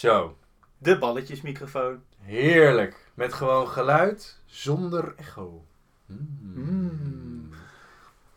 [0.00, 0.36] Zo,
[0.78, 2.02] De balletjesmicrofoon.
[2.20, 3.10] heerlijk.
[3.14, 5.64] Met gewoon geluid zonder echo.
[6.06, 6.40] Mm.
[6.54, 7.29] Mm.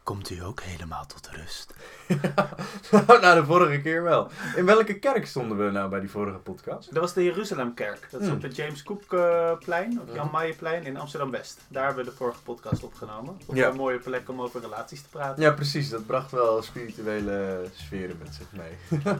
[0.04, 1.74] Komt u ook helemaal tot rust?
[3.22, 4.30] nou, de vorige keer wel.
[4.56, 6.94] In welke kerk stonden we nou bij die vorige podcast?
[6.94, 8.08] Dat was de Jeruzalemkerk.
[8.12, 8.36] Dat is Hmm.
[8.36, 10.34] op het James Cook-plein, of Jan Mhm.
[10.34, 11.60] Maaijeplein in Amsterdam-West.
[11.68, 13.38] Daar hebben we de vorige podcast opgenomen.
[13.46, 13.68] Op Ja.
[13.70, 15.44] een mooie plek om over relaties te praten.
[15.44, 15.90] Ja, precies.
[15.90, 19.02] Dat bracht wel spirituele sferen met zich mee.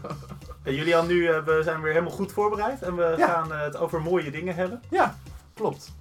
[0.64, 2.82] En Julian, nu eh, we zijn weer helemaal goed voorbereid.
[2.82, 3.28] En we Ja.
[3.28, 4.82] gaan eh, het over mooie dingen hebben.
[4.90, 5.18] Ja,
[5.54, 5.92] klopt.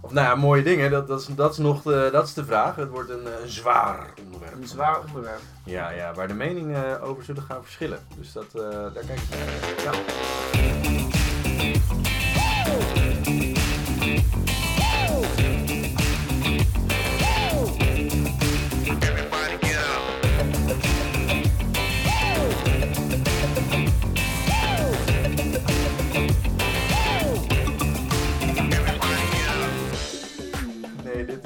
[0.00, 2.44] Of nou ja, mooie dingen, dat, dat, is, dat, is nog de, dat is de
[2.44, 2.76] vraag.
[2.76, 4.54] Het wordt een, eh, een zwaar onderwerp.
[4.54, 5.40] Een zwaar onderwerp.
[5.64, 7.98] Ja, ja, waar de meningen over zullen gaan verschillen.
[8.18, 9.94] Dus dat, eh, daar kijk ik naar.
[9.94, 10.47] Ja.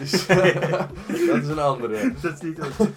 [0.03, 0.27] Is,
[1.27, 2.13] dat is een andere.
[2.21, 2.91] Dat is niet het.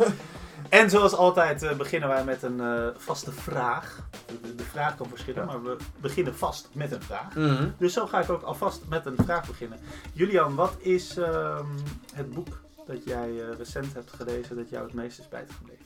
[0.70, 4.00] En zoals altijd eh, beginnen wij met een eh, vaste vraag.
[4.42, 7.36] De, de vraag kan verschillen, maar we beginnen vast met een vraag.
[7.36, 7.70] Mhm.
[7.78, 9.80] Dus zo ga ik ook alvast met een vraag beginnen.
[10.14, 11.66] Julian, wat is ehm,
[12.14, 15.86] het boek dat jij eh, recent hebt gelezen dat jou het meest is bijgebleven?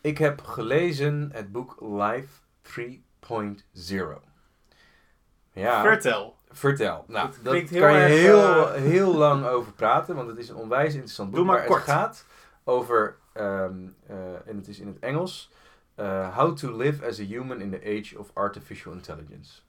[0.00, 2.28] Ik heb gelezen het boek Life
[2.62, 4.28] 3.0.
[5.52, 5.82] Ja.
[5.82, 6.36] Vertel.
[6.52, 7.04] Vertel.
[7.08, 10.92] Nou, kan je erg, heel, eh, heel lang over praten, want het is een onwijs
[10.94, 11.38] interessant boek.
[11.38, 11.80] Doe maar kort.
[11.80, 12.26] het gaat
[12.64, 13.74] over, ehm,
[14.06, 15.50] eh, en het is in het Engels,
[15.94, 19.60] eh, How to live as a human in the age of artificial intelligence.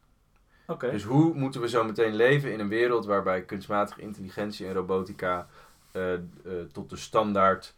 [0.80, 5.48] Dus hoe moeten we zo meteen leven in een wereld waarbij kunstmatige intelligentie en robotica
[6.72, 7.74] tot de standaard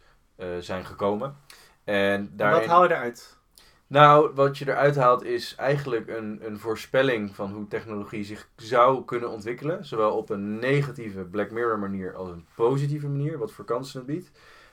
[0.58, 1.36] zijn gekomen.
[1.84, 2.60] En daarin...
[2.60, 3.38] Wat haal je eruit?
[3.86, 9.04] Nou, wat je eruit haalt is eigenlijk een, een voorspelling van hoe technologie zich zou
[9.04, 9.84] kunnen ontwikkelen.
[9.84, 14.06] Zowel op een negatieve Black Mirror manier als een positieve manier, wat voor kansen het
[14.06, 14.30] biedt.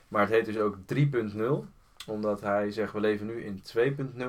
[0.08, 1.40] Maar het heet dus ook 3.0,
[2.06, 4.24] omdat hij zegt we leven nu in 2.0.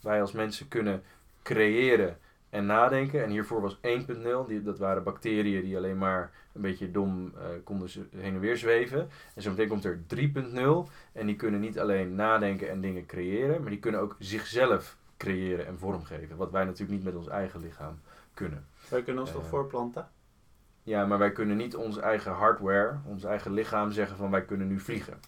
[0.00, 1.02] Wij als mensen kunnen
[1.42, 2.18] creëren
[2.50, 3.22] en nadenken.
[3.24, 7.44] En hiervoor was 1.0, die, dat waren bacteriën die alleen maar een beetje dom eh,
[7.64, 9.08] konden heen en weer zweven.
[9.34, 10.92] En zo meteen komt er 3.0.
[11.12, 15.66] En die kunnen niet alleen nadenken en dingen creëren, maar die kunnen ook zichzelf creëren
[15.66, 16.36] en vormgeven.
[16.36, 18.00] Wat wij natuurlijk niet met ons eigen lichaam
[18.34, 18.66] kunnen.
[18.88, 20.08] Wij kunnen ons toch Eh, voorplanten?
[20.82, 24.68] Ja, maar wij kunnen niet ons eigen hardware, ons eigen lichaam zeggen van wij kunnen
[24.68, 25.20] nu vliegen.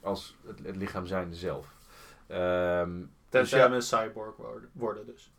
[0.00, 1.74] Als het, het lichaam zijnde zelf.
[2.26, 2.36] Dus
[3.28, 5.32] Tenzij ja, we een cyborg worden, worden dus.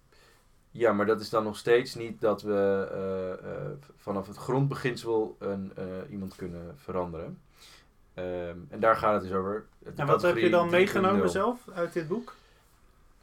[0.72, 5.36] Ja, maar dat is dan nog steeds niet dat we eh, eh, vanaf het grondbeginsel
[5.40, 7.40] een, eh, iemand kunnen veranderen.
[8.14, 9.66] Ehm, en daar gaat het dus over.
[9.96, 10.72] En wat heb je dan 3.0.
[10.72, 12.34] meegenomen zelf uit dit boek?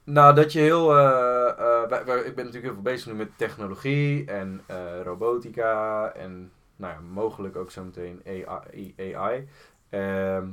[0.04, 0.86] Nou, dat je heel.
[0.86, 4.62] wij- wij- ik ben natuurlijk heel veel bezig nu met technologie en
[5.02, 8.94] robotica en nou ja, mogelijk ook zometeen AI.
[8.98, 9.48] AI.
[9.88, 10.46] Ehm,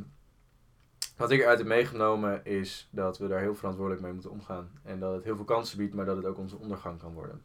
[1.21, 4.71] wat ik eruit heb meegenomen is dat we daar heel verantwoordelijk mee moeten omgaan.
[4.83, 7.41] En dat het heel veel kansen biedt, maar dat het ook onze ondergang kan worden.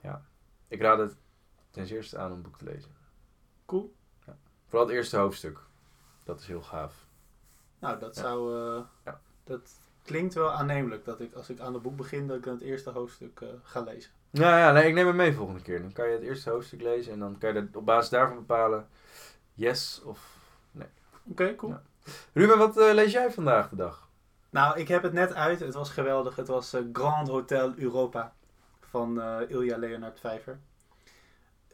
[0.00, 0.24] Ja,
[0.68, 1.16] ik raad het
[1.70, 2.90] ten eerste aan om een boek te lezen.
[3.66, 3.94] Cool.
[4.66, 5.58] Vooral het eerste hoofdstuk.
[6.24, 7.06] Dat is heel gaaf.
[7.78, 8.20] Nou, dat Ja.
[8.22, 8.58] zou...
[8.58, 9.20] eh, Ja.
[9.44, 9.70] Dat
[10.02, 12.62] klinkt wel aannemelijk dat ik als ik aan het boek begin, dat ik dan het
[12.62, 14.10] eerste hoofdstuk eh, ga lezen.
[14.30, 15.80] Nou ja, nee, ik neem hem mee volgende keer.
[15.80, 18.36] Dan kan je het eerste hoofdstuk lezen en dan kan je er op basis daarvan
[18.36, 18.88] bepalen
[19.54, 20.38] yes of...
[21.30, 21.76] Oké, cool.
[22.32, 24.08] Ruben, wat eh, lees jij vandaag de dag?
[24.50, 25.60] Nou, ik heb het net uit.
[25.60, 26.36] Het was geweldig.
[26.36, 28.32] Het was eh, Grand Hotel Europa
[28.80, 30.58] van eh, Ilja Leonard Vijver.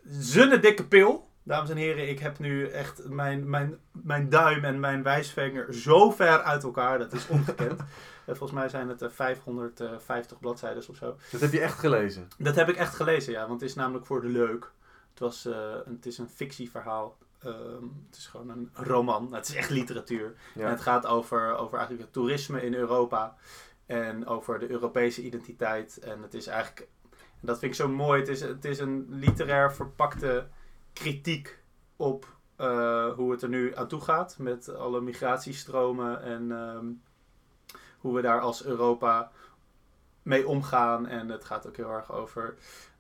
[0.09, 1.29] Zonne dikke pil.
[1.43, 6.11] Dames en heren, ik heb nu echt mijn, mijn, mijn duim en mijn wijsvinger zo
[6.11, 6.99] ver uit elkaar.
[6.99, 7.81] Dat is ongekend.
[8.27, 11.17] Volgens mij zijn het eh, 550 bladzijden of zo.
[11.31, 12.29] Dat heb je echt gelezen.
[12.39, 13.49] Dat heb ik echt gelezen, ja.
[13.49, 14.71] Want het is namelijk voor de leuk.
[15.11, 15.49] Het, was,
[15.85, 17.17] het is een fictieverhaal.
[17.43, 19.35] Ehm, het is gewoon een roman.
[19.35, 20.35] Het is echt literatuur.
[20.55, 23.37] En het gaat over, over eigenlijk het toerisme in Europa.
[23.87, 25.99] En over de Europese identiteit.
[25.99, 29.07] En het is eigenlijk, en dat vind ik zo mooi, het is, het is een
[29.09, 30.49] literair verpakte
[30.93, 31.59] kritiek
[31.97, 34.39] op eh, hoe het er nu aan toe gaat.
[34.39, 36.87] Met alle migratiestromen en ehm,
[37.99, 39.31] hoe we daar als Europa
[40.23, 41.07] mee omgaan.
[41.07, 42.57] En het gaat ook heel erg over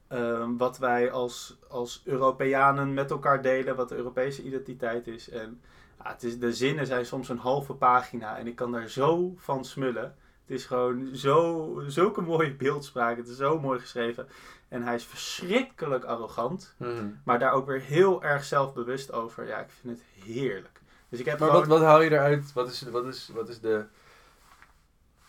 [0.08, 3.76] ehm, wat wij als, als Europeanen met elkaar delen.
[3.76, 5.28] Wat de Europese identiteit is.
[5.28, 5.60] En
[6.02, 9.34] ja, het is, de zinnen zijn soms een halve pagina en ik kan daar zo
[9.36, 10.14] van smullen.
[10.46, 13.16] Het is gewoon zo, zulke mooie beeldspraak.
[13.16, 14.28] Het is zo mooi geschreven.
[14.68, 16.74] En hij is verschrikkelijk arrogant.
[16.76, 17.06] Mhm.
[17.24, 19.46] Maar daar ook weer heel erg zelfbewust over.
[19.46, 20.80] Ja, ik vind het heerlijk.
[21.08, 22.52] Dus ik heb Maar gewoon wat, wat haal je eruit?
[22.52, 23.84] Wat is, wat is, wat is de...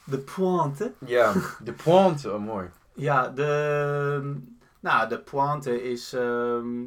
[0.04, 0.94] de pointe.
[1.06, 1.34] Ja,
[1.64, 2.32] de pointe.
[2.34, 2.70] Oh, mooi.
[2.94, 4.42] Ja, de,
[4.88, 6.86] nou, de pointe is ehm,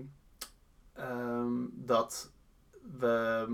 [0.92, 2.32] ehm, dat
[2.98, 3.46] we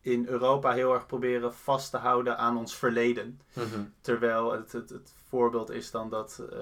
[0.00, 3.40] in Europa heel erg proberen vast te houden aan ons verleden.
[3.52, 3.84] Mhm.
[4.00, 6.58] Terwijl het, het, het voorbeeld is dan dat eh,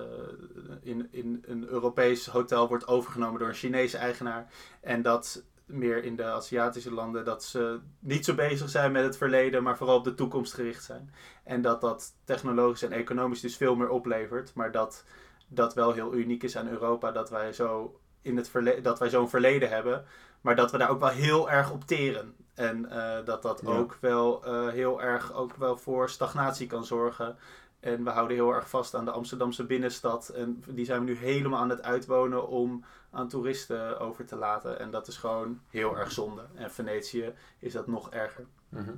[0.82, 4.53] in, in een Europees hotel wordt overgenomen door een Chinese eigenaar.
[4.81, 9.17] En dat meer in de Aziatische landen dat ze niet zo bezig zijn met het
[9.17, 11.12] verleden, maar vooral op de toekomst gericht zijn.
[11.44, 14.55] En dat dat technologisch en economisch dus veel meer oplevert.
[14.55, 15.05] Maar dat
[15.52, 19.08] dat wel heel uniek is aan Europa, dat wij zo in het verle- dat wij
[19.11, 20.05] zo'n verleden hebben.
[20.41, 22.35] Maar dat we daar ook wel heel erg op teren.
[22.55, 23.69] En eh, dat dat Ja.
[23.76, 27.37] ook wel eh, heel erg ook wel voor stagnatie kan zorgen.
[27.81, 30.29] En we houden heel erg vast aan de Amsterdamse binnenstad.
[30.29, 34.79] En die zijn we nu helemaal aan het uitwonen om aan toeristen over te laten.
[34.79, 36.43] En dat is gewoon heel erg zonde.
[36.55, 38.44] En Venetië is dat nog erger.
[38.69, 38.91] Mhm.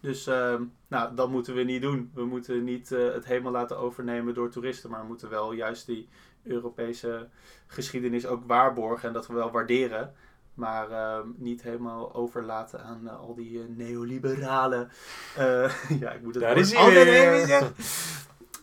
[0.00, 2.10] Dus ehm, nou, dat moeten we niet doen.
[2.14, 4.90] We moeten niet eh, het helemaal laten overnemen door toeristen.
[4.90, 6.08] Maar we moeten wel juist die
[6.42, 7.28] Europese
[7.66, 9.08] geschiedenis ook waarborgen.
[9.08, 10.14] En dat we wel waarderen.
[10.54, 14.88] Maar ehm, niet helemaal overlaten aan eh, al die eh, neoliberale...
[16.00, 17.74] ja, ik moet het Daar is altijd even zeggen.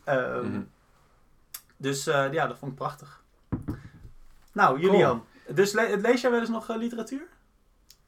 [0.03, 0.61] Ehm, Mhm.
[1.77, 3.23] Dus ja, dat vond ik prachtig.
[4.51, 5.25] Nou, Julian.
[5.47, 7.27] Dus le- lees jij wel eens nog literatuur?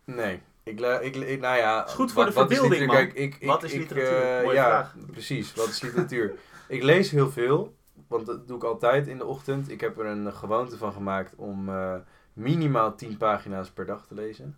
[0.03, 0.41] Nee.
[0.67, 3.05] Ik, ik, ik, nou ja, Is goed voor wat- de wat is verbeelding, literatuur?
[3.05, 3.13] man.
[3.25, 4.21] Kijk, ik, ik, Wat is ik, literatuur?
[4.37, 4.95] eh, Mooie ja, vraag.
[5.11, 5.53] precies.
[5.53, 6.35] Wat is literatuur?
[6.67, 7.75] ik lees heel veel,
[8.07, 9.69] want dat doe ik altijd in de ochtend.
[9.69, 11.95] Ik heb er een gewoonte van gemaakt om eh,
[12.33, 14.57] minimaal 10 pagina's per dag te lezen.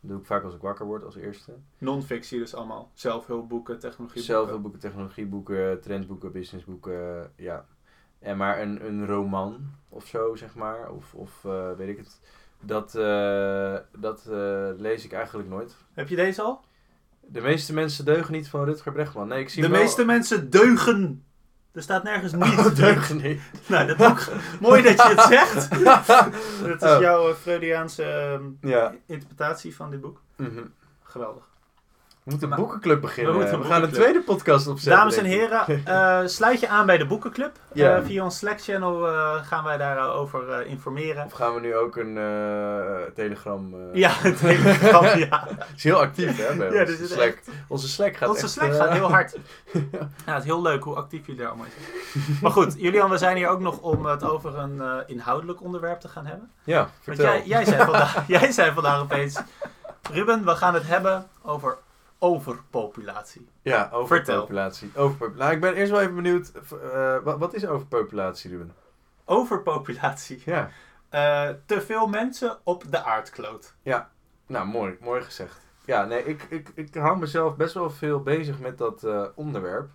[0.00, 1.52] Dat doe ik vaak als ik wakker word als eerste.
[1.78, 2.90] Non-fictie dus allemaal.
[2.94, 4.22] Zelfhulpboeken, technologie.
[4.22, 7.66] Zelfhulpboeken, technologieboeken, trendboeken, businessboeken, ja.
[8.18, 12.20] En maar een, een roman of zo, zeg maar, of, of eh, weet ik het.
[12.60, 15.76] Dat, eh, dat eh, lees ik eigenlijk nooit.
[15.94, 16.64] Heb je deze al?
[17.20, 19.28] De meeste mensen deugen niet van Rutger Bregman.
[19.28, 21.22] Nee, ik zie De wel- meeste mensen deugen.
[21.72, 23.40] Er staat nergens niet Oh, deugen niet.
[23.66, 24.26] Nou, dat ook
[24.60, 25.70] mooi dat je het zegt.
[26.68, 27.00] Dat is Oh.
[27.00, 28.94] jouw eh, Freudiaanse ehm, Ja.
[29.06, 30.20] interpretatie van dit boek.
[30.36, 30.64] mhm.
[31.02, 31.47] Geweldig.
[32.28, 33.32] We moeten een boekenclub beginnen.
[33.32, 34.98] we moeten een gaan een tweede podcast opzetten.
[34.98, 37.56] Dames en heren, eh, sluit je aan bij de boekenclub.
[37.74, 41.24] Eh, via ons Slack-channel eh, gaan wij daarover informeren.
[41.24, 42.14] Of gaan we nu ook een
[43.14, 43.74] telegram...
[43.92, 45.48] Ja, het telegram, ja.
[45.76, 47.38] is heel actief, hè, bij Ja, dus Slack.
[47.68, 49.36] Onze Slack gaat Onze echt, Slack gaat heel hard.
[50.26, 52.32] Ja, het is heel leuk hoe actief jullie daar allemaal zijn.
[52.42, 56.08] Maar goed, Julian, we zijn hier ook nog om het over een inhoudelijk onderwerp te
[56.08, 56.50] gaan hebben.
[56.64, 57.24] Ja, Want vertel.
[57.24, 59.40] jij, jij, zei vandaag, jij zei vandaag opeens...
[60.12, 61.78] Ruben, we gaan het hebben over
[62.18, 63.48] overpopulatie.
[63.62, 64.90] Ja, overpopulatie.
[64.94, 65.38] Overpopulatie.
[65.42, 66.52] Nou, ik ben eerst wel even benieuwd.
[66.92, 68.74] eh, wat, wat is overpopulatie, Ruben?
[69.24, 70.42] Overpopulatie.
[70.44, 70.70] Ja.
[71.08, 73.74] Eh, te veel mensen op de aardkloot.
[74.46, 74.96] Nou, mooi.
[75.00, 75.60] Mooi gezegd.
[75.84, 79.90] Ja, nee, ik, ik, ik hou mezelf best wel veel bezig met dat eh, onderwerp.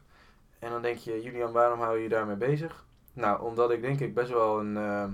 [0.59, 2.85] En dan denk je, Julian, waarom hou je je daarmee bezig?
[3.13, 5.11] Nou, omdat ik denk ik best wel een, ehm,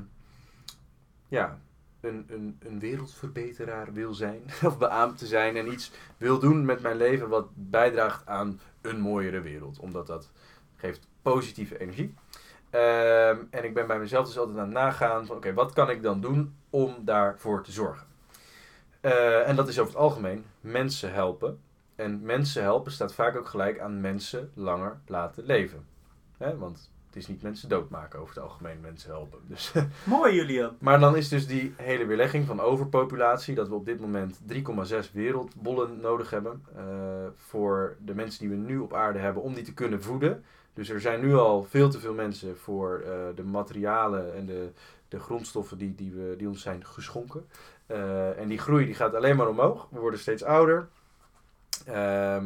[1.27, 1.59] ja,
[2.01, 4.41] een, een, een wereldverbeteraar wil zijn.
[4.65, 8.99] Of beaamd te zijn en iets wil doen met mijn leven wat bijdraagt aan een
[8.99, 9.79] mooiere wereld.
[9.79, 10.31] Omdat dat
[10.75, 12.13] geeft positieve energie.
[12.69, 15.89] Ehm, en ik ben bij mezelf dus altijd aan het nagaan van, oké, wat kan
[15.89, 18.07] ik dan doen om daarvoor te zorgen?
[19.01, 21.59] Eh, en dat is over het algemeen mensen helpen.
[21.95, 25.85] En mensen helpen staat vaak ook gelijk aan mensen langer laten leven.
[26.37, 26.57] Hè?
[26.57, 29.39] Want het is niet mensen doodmaken over het algemeen, mensen helpen.
[29.47, 29.73] Dus,
[30.03, 30.75] Mooi, Julian.
[30.79, 35.11] maar dan is dus die hele weerlegging van overpopulatie, dat we op dit moment 3,6
[35.11, 36.83] wereldbollen nodig hebben eh,
[37.35, 40.43] voor de mensen die we nu op aarde hebben, om die te kunnen voeden.
[40.73, 44.69] Dus er zijn nu al veel te veel mensen voor eh, de materialen en de,
[45.07, 47.45] de grondstoffen die, die, we, die ons zijn geschonken.
[47.85, 49.87] Eh, en die groei die gaat alleen maar omhoog.
[49.91, 50.87] We worden steeds ouder.
[51.85, 52.37] Eh,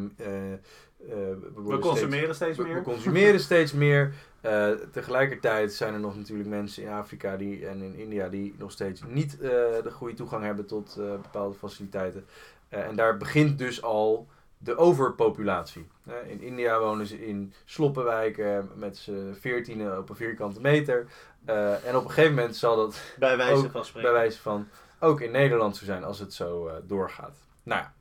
[1.08, 2.82] we, We worden consumeren steeds we, we meer.
[2.82, 4.14] consumeren steeds meer.
[4.42, 8.72] Eh, tegelijkertijd zijn er nog natuurlijk mensen in Afrika die, en in India die nog
[8.72, 9.50] steeds niet eh,
[9.84, 12.26] de goede toegang hebben tot eh, bepaalde faciliteiten.
[12.70, 15.88] Eh, en daar begint dus al de overpopulatie.
[16.08, 21.06] Eh, in India wonen ze in sloppenwijken met z'n veertienen op een vierkante meter.
[21.46, 24.12] Eh, en op een gegeven moment zal dat Bij wijze ook van spreken.
[24.12, 24.68] bij wijze van
[25.00, 27.38] ook in Nederland zo zijn als het zo eh, doorgaat.
[27.64, 27.94] Nou ja.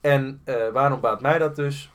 [0.00, 1.90] En eh, waarom baat mij dat dus?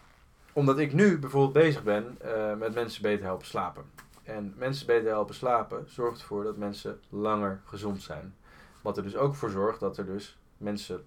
[0.53, 3.83] Omdat ik nu bijvoorbeeld bezig ben eh, met mensen beter helpen slapen.
[4.23, 8.35] En mensen beter helpen slapen zorgt ervoor dat mensen langer gezond zijn.
[8.81, 11.03] Wat er dus ook voor zorgt dat er dus mensen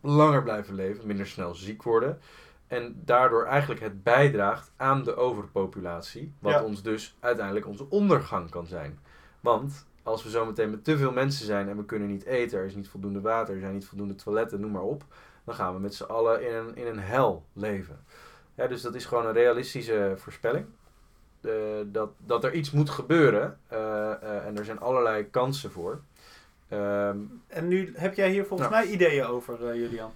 [0.00, 2.18] langer blijven leven, minder snel ziek worden.
[2.66, 6.32] En daardoor eigenlijk het bijdraagt aan de overpopulatie.
[6.38, 6.62] Wat Ja.
[6.62, 8.98] ons dus uiteindelijk onze ondergang kan zijn.
[9.40, 12.64] Want als we zometeen met te veel mensen zijn en we kunnen niet eten, er
[12.64, 15.04] is niet voldoende water, er zijn niet voldoende toiletten, noem maar op.
[15.44, 18.04] Dan gaan we met z'n allen in een, in een hel leven.
[18.56, 20.66] Ja, dus dat is gewoon een realistische voorspelling.
[21.84, 23.58] Dat, dat er iets moet gebeuren.
[23.68, 23.78] Eh,
[24.22, 26.00] Eh, en er zijn allerlei kansen voor.
[26.68, 28.82] Ehm, En nu heb jij hier volgens Nou.
[28.84, 30.10] mij ideeën over, eh, Julian.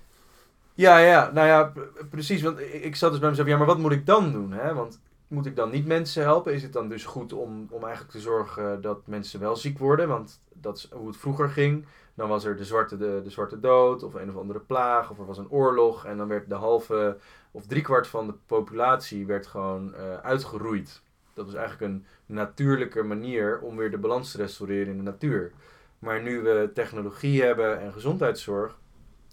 [0.75, 1.73] ja, ja, nou ja,
[2.11, 2.42] precies.
[2.42, 4.52] Want ik, ik zat dus bij mezelf, ja, maar wat moet ik dan doen?
[4.52, 4.75] Hè?
[4.75, 6.52] Want moet ik dan niet mensen helpen?
[6.52, 10.08] Is het dan dus goed om, om eigenlijk te zorgen dat mensen wel ziek worden?
[10.08, 11.87] Want dat is hoe het vroeger ging.
[12.14, 15.18] Dan was er de zwarte, de, de zwarte dood of een of andere plaag of
[15.18, 16.04] er was een oorlog.
[16.04, 17.18] En dan werd de halve
[17.50, 21.02] of driekwart van de populatie werd gewoon eh, uitgeroeid.
[21.34, 25.52] Dat was eigenlijk een natuurlijke manier om weer de balans te restaureren in de natuur.
[25.99, 28.78] Maar nu we technologie hebben en gezondheidszorg,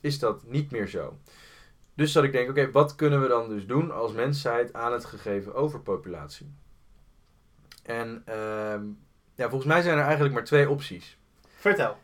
[0.02, 1.18] is dat niet meer zo.
[1.98, 5.06] Dus dat ik denk, oké, wat kunnen we dan dus doen als mensheid aan het
[5.06, 6.54] gegeven overpopulatie?
[7.84, 8.82] En ehm,
[9.36, 11.18] ja, volgens mij zijn er eigenlijk maar twee opties.
[11.56, 11.98] Vertel.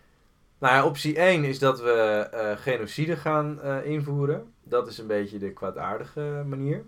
[0.57, 1.91] Nou ja, optie 1 is dat we
[2.31, 4.53] eh, genocide gaan eh, invoeren.
[4.63, 6.83] Dat is een beetje de kwaadaardige manier.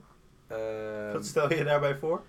[0.47, 2.21] Ehm, Wat stel je daarbij voor?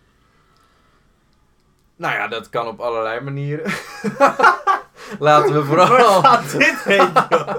[1.97, 3.65] nou ja, dat kan op allerlei manieren.
[5.19, 6.23] Laten we Waar vooral...
[6.23, 7.59] gaat dit heen, joh?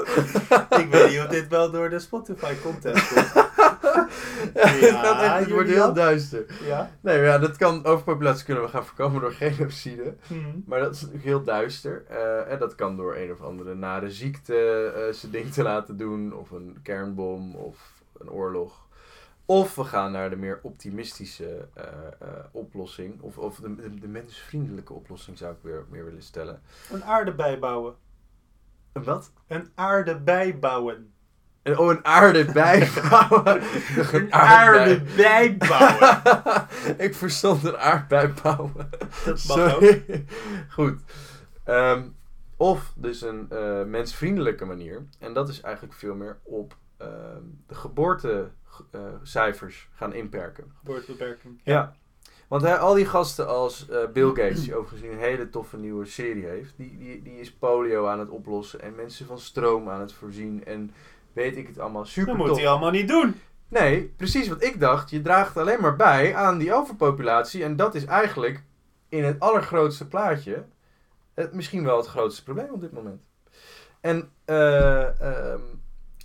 [0.87, 3.33] Ik weet niet of dit wel door de Spotify content komt.
[4.53, 6.45] echt- het wordt heel duister.
[6.65, 6.91] Ja?
[7.01, 10.15] Nee, maar ja, dat kan, overpopulatie kunnen we gaan voorkomen door genocide.
[10.27, 10.63] Hmm.
[10.65, 12.03] Maar dat is natuurlijk heel duister.
[12.09, 14.55] Eh, en dat kan door een of andere nare ziekte
[14.95, 16.33] eh zijn ding te laten doen.
[16.33, 17.77] Of een kernbom of
[18.19, 18.85] een oorlog.
[19.45, 21.85] Of we gaan naar de meer optimistische eh,
[22.51, 23.21] oplossing.
[23.21, 26.61] Of, of de, de, de mensvriendelijke oplossing zou ik weer meer willen stellen.
[26.91, 27.93] Een aarde bijbouwen.
[28.93, 29.31] Een wat?
[29.47, 31.11] Een aarde bijbouwen.
[31.67, 33.61] En, oh, een aarde bijbouwen.
[34.13, 36.67] Een aarde bijbouwen.
[37.05, 38.89] ik verstond een aardbei bouwen.
[39.25, 39.93] Dat mag ook.
[40.77, 41.01] Goed.
[41.63, 42.07] Ehm,
[42.55, 45.05] of dus een eh, mensvriendelijke manier.
[45.19, 50.73] En dat is eigenlijk veel meer op ehm, de geboortecijfers gaan inperken.
[50.79, 51.61] Geboortebeperking.
[51.63, 51.95] Ja.
[52.47, 56.05] Want hè, al die gasten als eh, Bill Gates, die overigens een hele toffe nieuwe
[56.05, 59.99] serie heeft, die, die, die is polio aan het oplossen en mensen van stroom aan
[59.99, 60.93] het voorzien en
[61.33, 62.05] weet ik het allemaal.
[62.05, 62.57] Super Dat moet tof.
[62.57, 63.35] hij allemaal niet doen.
[63.67, 65.09] Nee, precies wat ik dacht.
[65.09, 67.63] Je draagt alleen maar bij aan die overpopulatie.
[67.63, 68.63] En dat is eigenlijk
[69.09, 70.65] in het allergrootste plaatje
[71.33, 73.21] het, misschien wel het grootste probleem op dit moment.
[74.01, 75.61] En eh, ehm,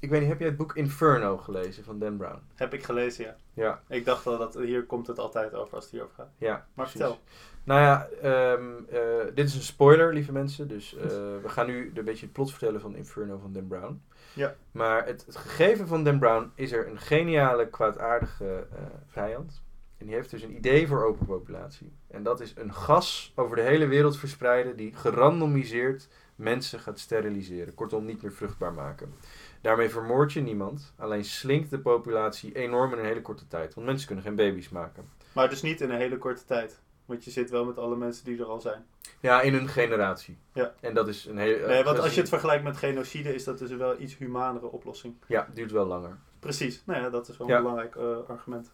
[0.02, 2.38] ik weet niet, heb jij het boek Inferno gelezen van Dan Brown?
[2.54, 3.37] Heb ik gelezen, ja.
[3.54, 6.30] Ja, Ik dacht wel dat hier komt het altijd over als het hierover gaat.
[6.38, 6.66] ja.
[6.75, 7.18] Maar vertel.
[7.64, 10.68] Nou ja, ehm, eh, dit is een spoiler, lieve mensen.
[10.68, 11.04] Dus eh,
[11.42, 14.02] we gaan nu een beetje het plot vertellen van Inferno van Dan Brown.
[14.35, 14.54] Ja.
[14.73, 19.62] Maar het, het gegeven van Dan Brown is er een geniale, kwaadaardige eh, vijand.
[19.99, 21.92] En die heeft dus een idee voor overpopulatie.
[22.09, 27.75] En dat is een gas over de hele wereld verspreiden die gerandomiseerd mensen gaat steriliseren.
[27.75, 29.14] Kortom, niet meer vruchtbaar maken.
[29.62, 33.75] Daarmee vermoord je niemand, alleen slinkt de populatie enorm in een hele korte tijd.
[33.75, 35.09] Want mensen kunnen geen baby's maken.
[35.33, 36.81] Maar dus niet in een hele korte tijd.
[37.07, 38.85] Want je zit wel met alle mensen die er al zijn.
[39.21, 40.38] Ja, in een generatie.
[40.52, 40.73] Ja.
[40.81, 41.66] En dat is een hele...
[41.66, 44.66] Nee, want als je het vergelijkt met genocide, is dat dus een wel iets humanere
[44.66, 45.14] oplossing.
[45.26, 46.19] Ja, duurt wel langer.
[46.38, 46.83] Precies.
[46.87, 47.57] Nou ja, dat is wel Ja.
[47.57, 48.73] een belangrijk eh, argument.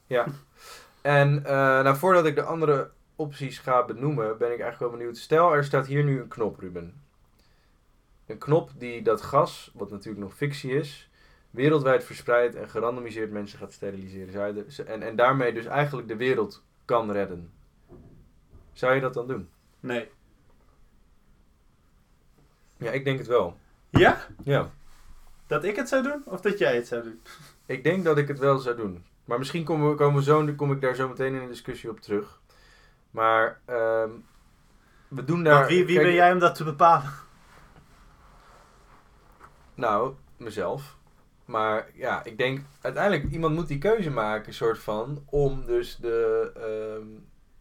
[1.02, 5.16] En eh, nou, voordat ik de andere opties ga benoemen, ben ik eigenlijk wel benieuwd.
[5.16, 7.02] Stel, er staat hier nu een knop, Ruben.
[8.28, 11.10] Een knop die dat gas, wat natuurlijk nog fictie is,
[11.50, 14.32] wereldwijd verspreidt en gerandomiseerd mensen gaat steriliseren.
[14.32, 17.50] Zou je de- en, en daarmee dus eigenlijk de wereld kan redden.
[18.72, 19.48] Zou je dat dan doen?
[19.80, 20.08] Nee.
[22.76, 23.56] Ja, ik denk het wel.
[23.90, 24.26] Ja?
[24.42, 24.70] Ja.
[25.46, 26.22] Dat ik het zou doen?
[26.24, 27.20] Of dat jij het zou doen?
[27.66, 29.04] Ik denk dat ik het wel zou doen.
[29.24, 31.90] Maar misschien komen we, komen we zo, kom ik daar zo meteen in een discussie
[31.90, 32.40] op terug.
[33.10, 34.10] Maar ehm,
[35.08, 35.54] we doen daar...
[35.54, 37.12] Want wie wie kijk, ben jij om dat te bepalen?
[39.78, 40.96] Nou, mezelf.
[41.44, 46.50] Maar ja, ik denk uiteindelijk iemand moet die keuze maken, soort van, om dus de,
[46.56, 47.06] ehm,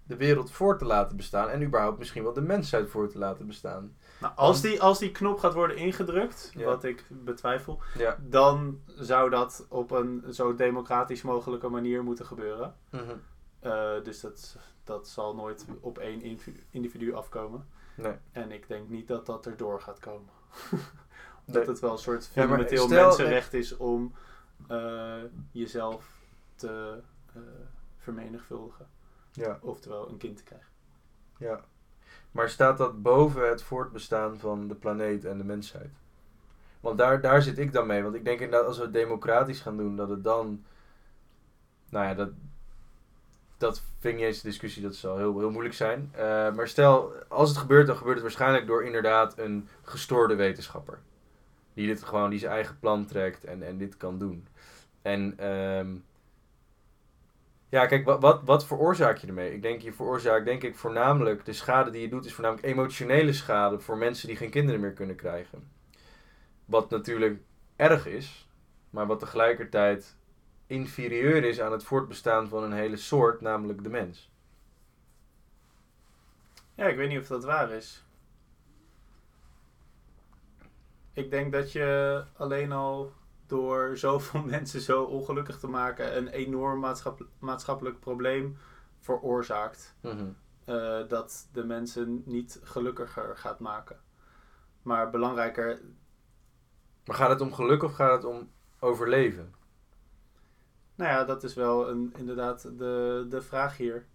[0.03, 3.47] de wereld voor te laten bestaan en überhaupt misschien wel de mensheid voor te laten
[3.47, 3.95] bestaan.
[4.19, 6.65] Nou, als, die, als die knop gaat worden ingedrukt, Ja.
[6.65, 8.17] wat ik betwijfel, Ja.
[8.21, 12.75] dan zou dat op een zo democratisch mogelijke manier moeten gebeuren.
[12.89, 13.03] Mhm.
[13.59, 16.39] Eh, dus dat, dat zal nooit op één
[16.71, 17.67] individu afkomen.
[17.95, 18.13] Nee.
[18.31, 20.29] En ik denk niet dat dat erdoor gaat komen.
[21.47, 21.57] Nee.
[21.57, 24.13] dat het wel een soort Ja, fundamenteel stel- mensenrecht is om
[24.67, 25.15] eh,
[25.51, 26.09] jezelf
[26.55, 26.99] te
[27.33, 27.41] eh,
[27.97, 28.87] vermenigvuldigen.
[29.31, 30.67] Ja, Oftewel een kind te krijgen.
[31.37, 31.59] ja.
[32.31, 35.89] Maar staat dat boven het voortbestaan van de planeet en de mensheid?
[36.79, 38.03] Want daar, daar zit ik dan mee.
[38.03, 40.63] Want ik denk inderdaad, als we het democratisch gaan doen, dat het dan.
[41.89, 42.29] Nou ja, dat.
[43.57, 46.09] Dat vind ik niet eens een discussie, dat zal heel, heel moeilijk zijn.
[46.13, 50.99] Eh, maar stel, als het gebeurt, dan gebeurt het waarschijnlijk door inderdaad een gestoorde wetenschapper.
[51.77, 54.47] Die dit gewoon, die zijn eigen plan trekt en, en dit kan doen.
[55.01, 55.95] En ehm,
[57.69, 59.53] Ja, kijk, wat, wat, wat veroorzaak je ermee?
[59.53, 63.33] Ik denk, je veroorzaakt denk ik voornamelijk, de schade die je doet is voornamelijk emotionele
[63.33, 65.69] schade voor mensen die geen kinderen meer kunnen krijgen.
[66.65, 67.39] Wat natuurlijk
[67.75, 68.47] erg is,
[68.89, 70.15] maar wat tegelijkertijd
[70.67, 74.31] inferieur is aan het voortbestaan van een hele soort, namelijk de mens.
[76.75, 78.06] Ja, ik weet niet of dat waar is.
[81.17, 83.11] Ik denk dat je alleen al
[83.45, 88.57] door zoveel mensen zo ongelukkig te maken een enorm maatschapp- maatschappelijk probleem
[88.99, 89.95] veroorzaakt.
[90.01, 90.25] Mhm.
[90.65, 93.99] eh, dat de mensen niet gelukkiger gaat maken.
[94.81, 95.81] Maar belangrijker,
[97.05, 99.53] Maar gaat het om geluk of gaat het om overleven?
[100.95, 104.05] nou ja, dat is wel een, inderdaad de, de vraag hier.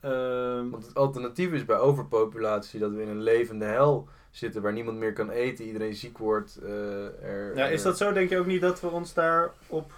[0.00, 4.72] Ehm, Want het alternatief is bij overpopulatie dat we in een levende hel zitten waar
[4.72, 6.56] niemand meer kan eten, iedereen ziek wordt.
[6.62, 8.12] eh, er, ja, is dat zo?
[8.12, 9.92] Denk je ook niet dat we ons daarop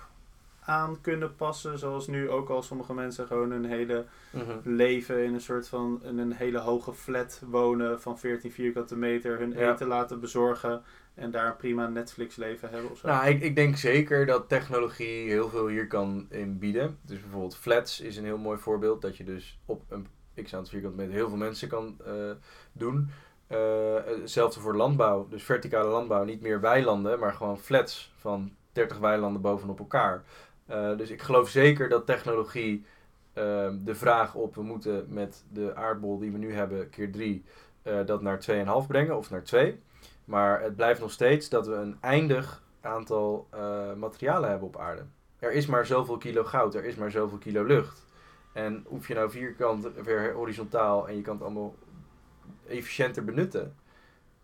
[0.61, 1.78] aan kunnen passen?
[1.78, 4.59] Zoals nu ook al sommige mensen gewoon een hele Mhm.
[4.62, 9.38] leven in een soort van in een hele hoge flat wonen van 14 vierkante meter,
[9.38, 9.73] hun Ja.
[9.73, 10.83] eten laten bezorgen
[11.14, 13.07] en daar een prima Netflix leven hebben of zo.
[13.07, 16.99] Nou, ik, ik denk zeker dat technologie heel veel hier kan in bieden.
[17.02, 19.02] Dus bijvoorbeeld flats is een heel mooi voorbeeld.
[19.02, 20.07] Dat je dus op een
[20.43, 22.12] x aantal vierkante meter heel veel mensen kan eh,
[22.73, 23.11] doen.
[23.46, 25.26] Eh, hetzelfde voor landbouw.
[25.28, 26.24] Dus verticale landbouw.
[26.24, 30.24] Niet meer weilanden, maar gewoon flats van 30 weilanden bovenop elkaar.
[30.66, 32.84] Eh, dus ik geloof zeker dat technologie
[33.32, 34.54] eh, de vraag op...
[34.54, 37.44] we moeten met de aardbol die we nu hebben, keer 3...
[38.04, 38.44] dat naar
[38.82, 39.80] 2,5 brengen of naar 2.
[40.26, 45.02] Maar het blijft nog steeds dat we een eindig aantal eh, materialen hebben op aarde.
[45.38, 48.04] Er is maar zoveel kilo goud, er is maar zoveel kilo lucht.
[48.52, 51.74] En hoef je nou vierkant weer horizontaal en je kan het allemaal
[52.68, 53.75] efficiënter benutten.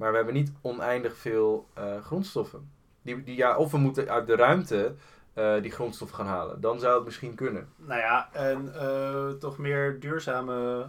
[0.02, 2.70] Maar we hebben niet oneindig veel eh, grondstoffen.
[3.02, 4.94] Die, die, ja, of we moeten uit de ruimte
[5.32, 6.60] eh, die grondstoffen gaan halen.
[6.60, 7.68] Dan zou het misschien kunnen.
[7.76, 10.88] Nou ja, en eh, toch meer duurzame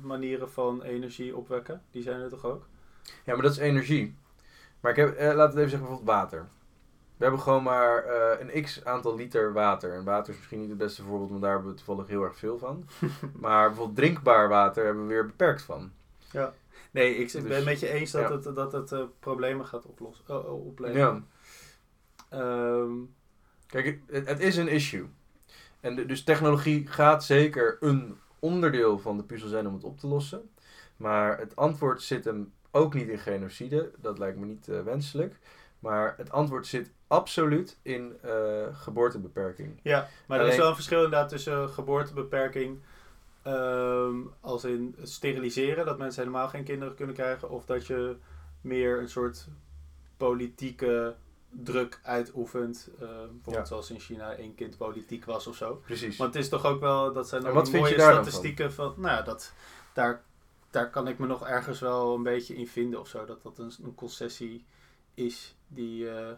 [0.00, 1.82] manieren van energie opwekken.
[1.90, 2.66] Die zijn er toch ook?
[3.02, 4.16] Ja, maar dat is energie.
[4.80, 6.48] Maar ik heb, laten we even zeggen, bijvoorbeeld water.
[7.16, 8.06] We hebben gewoon maar
[8.40, 9.94] een x aantal liter water.
[9.94, 12.36] En water is misschien niet het beste voorbeeld, want daar hebben we toevallig heel erg
[12.36, 12.88] veel van.
[13.40, 15.92] maar bijvoorbeeld drinkbaar water hebben we weer beperkt van.
[16.90, 18.32] Nee, ik ben Dus, met je eens dat ja.
[18.32, 21.26] het, dat het eh, problemen gaat oplossen, oh, opleveren.
[22.30, 22.38] Ja.
[22.38, 22.92] Ehm,
[23.66, 25.06] Kijk, het, het is een issue.
[25.80, 29.98] En de- dus technologie gaat zeker een onderdeel van de puzzel zijn om het op
[29.98, 30.50] te lossen.
[30.96, 33.90] Maar het antwoord zit hem ook niet in genocide.
[33.98, 35.34] Dat lijkt me niet wenselijk.
[35.78, 38.16] Maar het antwoord zit absoluut in
[38.72, 39.80] geboortebeperking.
[39.82, 42.78] ja, maar er is wel een verschil inderdaad tussen geboortebeperking,
[43.42, 48.16] ehm, als in steriliseren, dat mensen helemaal geen kinderen kunnen krijgen, of dat je
[48.60, 49.48] meer een soort
[50.16, 51.14] politieke
[51.50, 53.64] druk uitoefent, eh, bijvoorbeeld Ja.
[53.64, 55.74] zoals in China één kind politiek was of zo.
[55.84, 56.16] Precies.
[56.16, 59.52] Want het is toch ook wel, dat zijn ook mooie statistieken van, nou ja, dat,
[59.92, 60.22] daar,
[60.70, 63.24] daar kan ik me nog ergens wel een beetje in vinden of zo.
[63.24, 64.64] Dat dat een, een concessie
[65.14, 66.10] is die...
[66.10, 66.32] eh,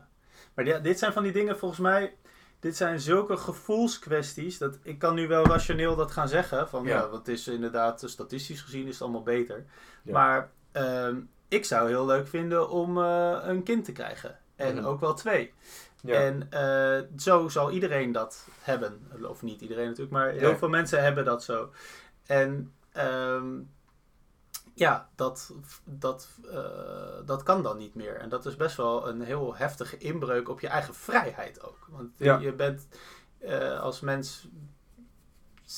[0.55, 2.17] Maar ja, dit zijn van die dingen volgens mij,
[2.65, 6.97] dit zijn zulke gevoelskwesties, dat ik kan nu wel rationeel dat gaan zeggen, van ja,
[6.99, 7.09] Ja.
[7.09, 9.65] wat is inderdaad, eh, statistisch gezien is het allemaal beter.
[10.03, 10.13] Ja.
[10.13, 14.39] Maar ehm, ik zou heel leuk vinden om eh, een kind te krijgen.
[14.57, 14.85] En Mhm.
[14.85, 15.53] ook wel twee.
[16.01, 16.15] ja.
[16.15, 19.01] En eh, zo zal iedereen dat hebben.
[19.29, 21.71] Of niet iedereen natuurlijk, maar heel veel mensen hebben dat zo.
[22.27, 23.47] En ehm,
[24.75, 25.53] ja, dat,
[25.85, 28.17] dat, eh, dat kan dan niet meer.
[28.17, 31.87] En dat is best wel een heel heftige inbreuk op je eigen vrijheid ook.
[31.89, 32.39] Want Ja.
[32.39, 32.87] je bent
[33.39, 34.49] eh, als mens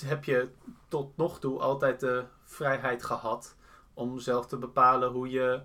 [0.05, 0.49] heb je
[0.89, 3.55] tot nog toe altijd de vrijheid gehad
[3.95, 5.61] om zelf te bepalen hoe je,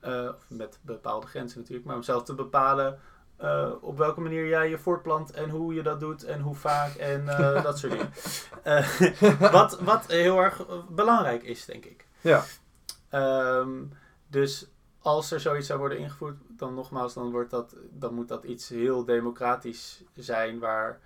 [0.00, 3.00] eh, met bepaalde grenzen natuurlijk, maar om zelf te bepalen
[3.80, 7.24] op welke manier jij je voortplant en hoe je dat doet en hoe vaak en
[7.62, 8.12] dat soort dingen.
[9.52, 12.06] Wat, wat heel erg belangrijk is, denk ik.
[12.20, 12.44] Ja.
[13.14, 13.84] Ehm,
[14.26, 14.66] dus
[14.98, 18.68] als er zoiets zou worden ingevoerd, dan nogmaals, dan, wordt dat, dan moet dat iets
[18.68, 20.58] heel democratisch zijn.
[20.58, 21.00] Waar,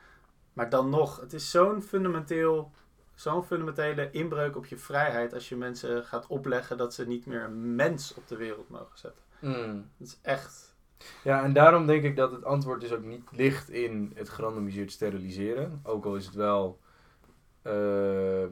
[0.52, 2.70] maar dan nog, het is zo'n fundamenteel,
[3.14, 7.42] zo'n fundamentele inbreuk op je vrijheid als je mensen gaat opleggen dat ze niet meer
[7.42, 9.22] een mens op de wereld mogen zetten.
[9.38, 9.90] Mm.
[9.96, 10.76] Dat is echt.
[11.24, 14.92] Ja, en daarom denk ik dat het antwoord dus ook niet ligt in het gerandomiseerd
[14.92, 15.80] steriliseren.
[15.82, 16.78] Ook al is het wel
[17.62, 18.44] eh,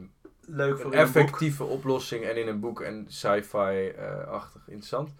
[0.49, 0.99] Leuk voor een boek.
[0.99, 5.13] effectieve oplossing en in een boek en sci-fi-achtig interessant.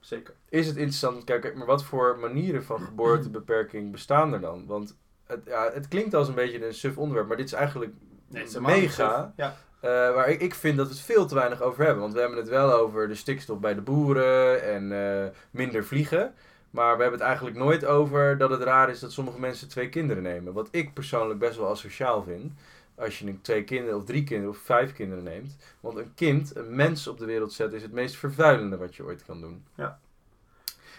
[0.00, 0.34] Zeker.
[0.48, 4.66] Is het interessant, kijk, maar wat voor manieren van geboortebeperking bestaan er dan?
[4.66, 7.92] Want het, ja, het klinkt als een beetje een suf onderwerp, maar dit is eigenlijk
[8.30, 9.32] Nee, het is mega.
[9.36, 9.56] Ja.
[9.80, 12.02] Eh, waar ik, ik vind dat we het veel te weinig over hebben.
[12.02, 16.34] Want we hebben het wel over de stikstof bij de boeren en eh, minder vliegen.
[16.70, 19.88] Maar we hebben het eigenlijk nooit over dat het raar is dat sommige mensen twee
[19.88, 20.52] kinderen nemen.
[20.52, 22.52] Wat ik persoonlijk best wel asociaal vind.
[23.00, 25.56] Als je nu twee kinderen of drie kinderen of vijf kinderen neemt.
[25.80, 29.02] Want een kind, een mens op de wereld zetten, is het meest vervuilende wat je
[29.04, 29.64] ooit kan doen.
[29.74, 29.98] Ja.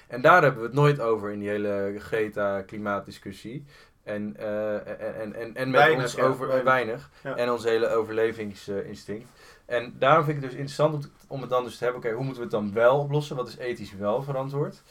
[0.07, 3.65] En daar hebben we het nooit over in die hele Greta-klimaatdiscussie.
[4.03, 6.65] En, eh, en, en, en, en met Weinig, ons ja, over weinig.
[6.65, 7.09] weinig.
[7.23, 7.35] Ja.
[7.35, 9.27] En ons hele overlevingsinstinct.
[9.65, 12.01] En daarom vind ik het dus interessant om, te- om het dan dus te hebben.
[12.03, 13.35] Oké, hoe moeten we het dan wel oplossen?
[13.35, 14.81] Wat is ethisch wel verantwoord?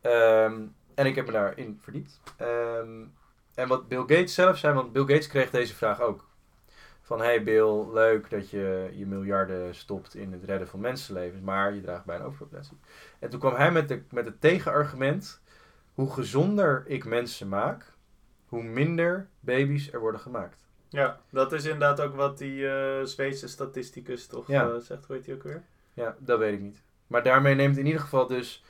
[0.00, 0.60] Ehm,
[0.94, 2.20] en ik heb me daarin verdiept.
[2.36, 3.02] Ehm,
[3.54, 6.24] en wat Bill Gates zelf zei, want Bill Gates kreeg deze vraag ook.
[7.04, 11.74] Van, hey Bill, leuk dat je je miljarden stopt in het redden van mensenlevens, maar
[11.74, 12.78] je draagt bij een overpopulatie.
[13.18, 15.40] En toen kwam hij met, de, met het tegenargument,
[15.94, 17.92] hoe gezonder ik mensen maak,
[18.46, 20.66] hoe minder baby's er worden gemaakt.
[20.88, 24.68] Ja, dat is inderdaad ook wat die eh Zweedse statisticus toch Ja.
[24.68, 25.06] eh, zegt.
[25.06, 25.62] Hoe heet die ook weer?
[25.94, 26.82] Ja, dat weet ik niet.
[27.06, 28.64] Maar daarmee neemt in ieder geval dus,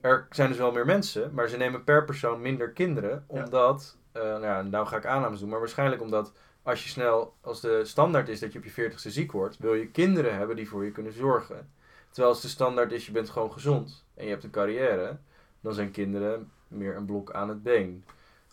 [0.00, 3.42] er zijn dus wel meer mensen, maar ze nemen per persoon minder kinderen, Ja.
[3.44, 6.32] omdat, eh, nou ja, nou ga ik aannames doen, maar waarschijnlijk omdat
[6.64, 9.74] als je snel, als de standaard is dat je op je veertigste ziek wordt, wil
[9.74, 11.70] je kinderen hebben die voor je kunnen zorgen.
[12.10, 15.16] Terwijl als de standaard is je bent gewoon gezond en je hebt een carrière,
[15.60, 18.04] dan zijn kinderen meer een blok aan het been.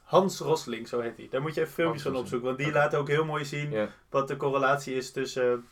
[0.03, 1.27] Hans Rosling, zo heet hij.
[1.29, 2.47] Daar moet je even filmpjes van opzoeken.
[2.47, 3.71] Want die laat ook heel mooi zien
[4.09, 5.65] wat de correlatie is tussen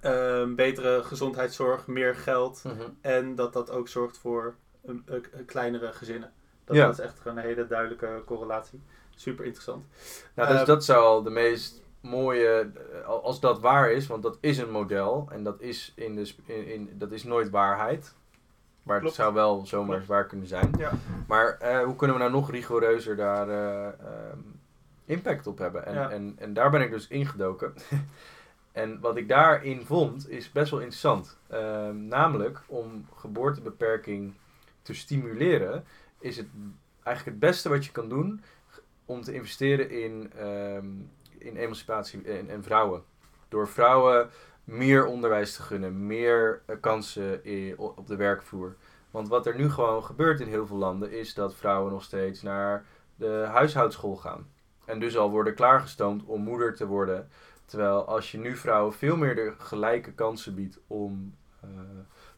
[0.00, 2.62] ehm, betere gezondheidszorg, meer geld.
[2.64, 2.80] Mhm.
[3.00, 6.32] En dat dat ook zorgt voor een, een- een kleinere gezinnen.
[6.64, 6.86] Dat, Ja.
[6.86, 8.80] dat is echt een hele duidelijke correlatie.
[9.18, 9.84] Super interessant.
[10.34, 14.22] Nou, dus dat zou al de meest mooie, eh, al- als dat waar is, want
[14.22, 18.14] dat is een model en dat is, in de, in, in, dat is nooit waarheid.
[18.82, 19.16] Maar Klopt.
[19.16, 20.06] het zou wel zomaar Klopt.
[20.08, 20.74] waar kunnen zijn.
[20.78, 20.92] Ja.
[21.28, 24.38] Maar eh, hoe kunnen we nou nog rigoureuzer daar eh, ehm,
[25.04, 25.86] impact op hebben?
[25.86, 26.10] En, Ja.
[26.10, 27.74] en, en daar ben ik dus ingedoken.
[28.72, 31.38] en wat ik daarin vond, is best wel interessant.
[31.48, 34.34] Ehm, namelijk, om geboortebeperking
[34.82, 35.84] te stimuleren,
[36.18, 36.46] is het
[37.02, 38.42] eigenlijk het beste wat je kan doen
[39.06, 40.86] om te investeren in, ehm,
[41.38, 43.02] in emancipatie en, en vrouwen.
[43.48, 44.30] Door vrouwen
[44.64, 47.40] meer onderwijs te gunnen, meer eh, kansen
[47.76, 48.76] op de werkvloer.
[49.10, 52.42] Want wat er nu gewoon gebeurt in heel veel landen is dat vrouwen nog steeds
[52.42, 54.48] naar de huishoudschool gaan.
[54.84, 57.28] En dus al worden klaargestoomd om moeder te worden.
[57.64, 61.68] Terwijl als je nu vrouwen veel meer de gelijke kansen biedt om eh,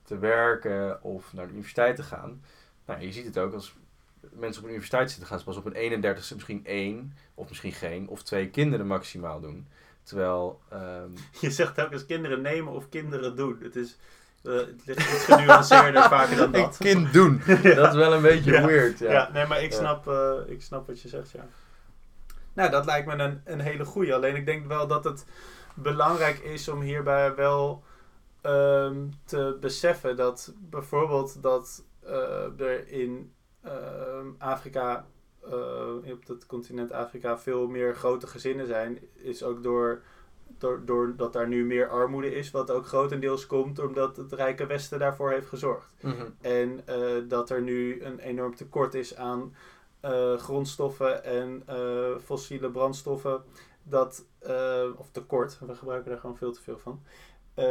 [0.02, 2.42] te werken of naar de universiteit te gaan.
[2.86, 3.76] Nou, je ziet het ook als
[4.20, 7.72] mensen op de universiteit zitten, gaan ze pas op een 31ste misschien één of misschien
[7.72, 9.68] geen of twee kinderen maximaal doen.
[10.02, 13.58] Terwijl ehm, Je zegt telkens kinderen nemen of kinderen doen.
[13.62, 13.98] Het, is,
[14.42, 16.76] eh, het ligt iets genuanceerder vaker dan een dat.
[16.76, 17.40] kind doen.
[17.62, 17.74] Ja.
[17.74, 18.66] Dat is wel een beetje Ja.
[18.66, 18.98] weird.
[18.98, 19.12] Ja.
[19.12, 21.46] Ja, nee, maar ik snap, eh, ik snap wat je zegt, ja.
[22.52, 24.14] Nou, dat lijkt me een, een hele goeie.
[24.14, 25.24] Alleen ik denk wel dat het
[25.74, 27.82] belangrijk is om hierbij wel
[28.40, 33.32] ehm, te beseffen dat bijvoorbeeld dat eh, er in
[34.38, 35.06] Afrika,
[35.50, 40.02] eh, op het continent Afrika, veel meer grote gezinnen zijn, is ook door,
[40.58, 44.98] door, doordat daar nu meer armoede is, wat ook grotendeels komt omdat het rijke Westen
[44.98, 45.94] daarvoor heeft gezorgd.
[46.00, 46.26] Mhm.
[46.40, 49.54] En eh, dat er nu een enorm tekort is aan
[50.00, 51.62] eh, grondstoffen en
[52.24, 53.42] fossiele brandstoffen.
[53.82, 54.24] Dat,
[54.96, 57.02] of tekort, we gebruiken daar gewoon veel te veel van.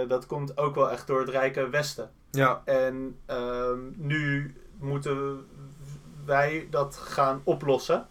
[0.08, 2.12] Dat komt ook wel echt door het rijke Westen.
[2.32, 2.62] ja.
[2.66, 5.46] En ehm, nu moeten
[6.28, 8.08] wij dat gaan oplossen.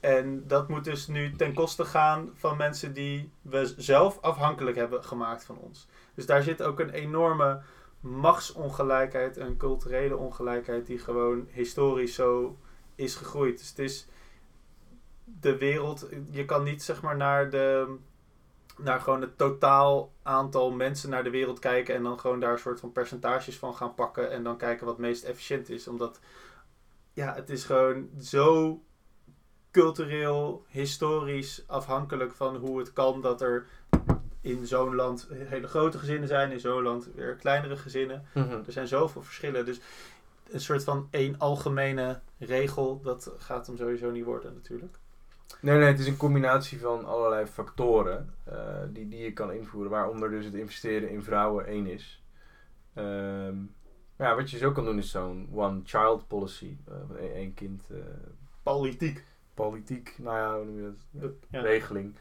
[0.00, 5.04] En dat moet dus nu ten koste gaan van mensen die we zelf afhankelijk hebben
[5.04, 5.88] gemaakt van ons.
[6.14, 7.60] Dus daar zit ook een enorme
[8.00, 12.58] machtsongelijkheid en culturele ongelijkheid die gewoon historisch zo
[12.94, 13.58] is gegroeid.
[13.58, 14.06] Dus het is
[15.24, 17.96] de wereld, je kan niet zeg maar naar de
[18.78, 22.58] naar gewoon het totaal aantal mensen naar de wereld kijken en dan gewoon daar een
[22.58, 25.88] soort van percentages van gaan pakken en dan kijken wat meest efficiënt is.
[25.88, 26.20] Omdat
[27.18, 28.80] ja, het is gewoon zo
[29.70, 33.66] cultureel, historisch afhankelijk van hoe het kan dat er
[34.40, 38.24] in zo'n land hele grote gezinnen zijn, in zo'n land weer kleinere gezinnen.
[38.34, 38.60] Mhm.
[38.66, 39.64] Er zijn zoveel verschillen.
[39.64, 39.80] Dus
[40.50, 44.98] een soort van één algemene regel, dat gaat hem sowieso niet worden natuurlijk.
[45.60, 48.56] Nee, nee, het is een combinatie van allerlei factoren eh,
[48.88, 52.22] die, die je kan invoeren, waaronder dus het investeren in vrouwen één is.
[54.18, 56.76] Ja, wat je zo kan doen is zo'n one-child policy,
[57.34, 57.96] één kind eh,
[58.62, 59.24] Politiek.
[59.54, 61.32] politiek, nou ja, hoe noem je dat?
[61.50, 61.60] Ja.
[61.60, 62.14] regeling.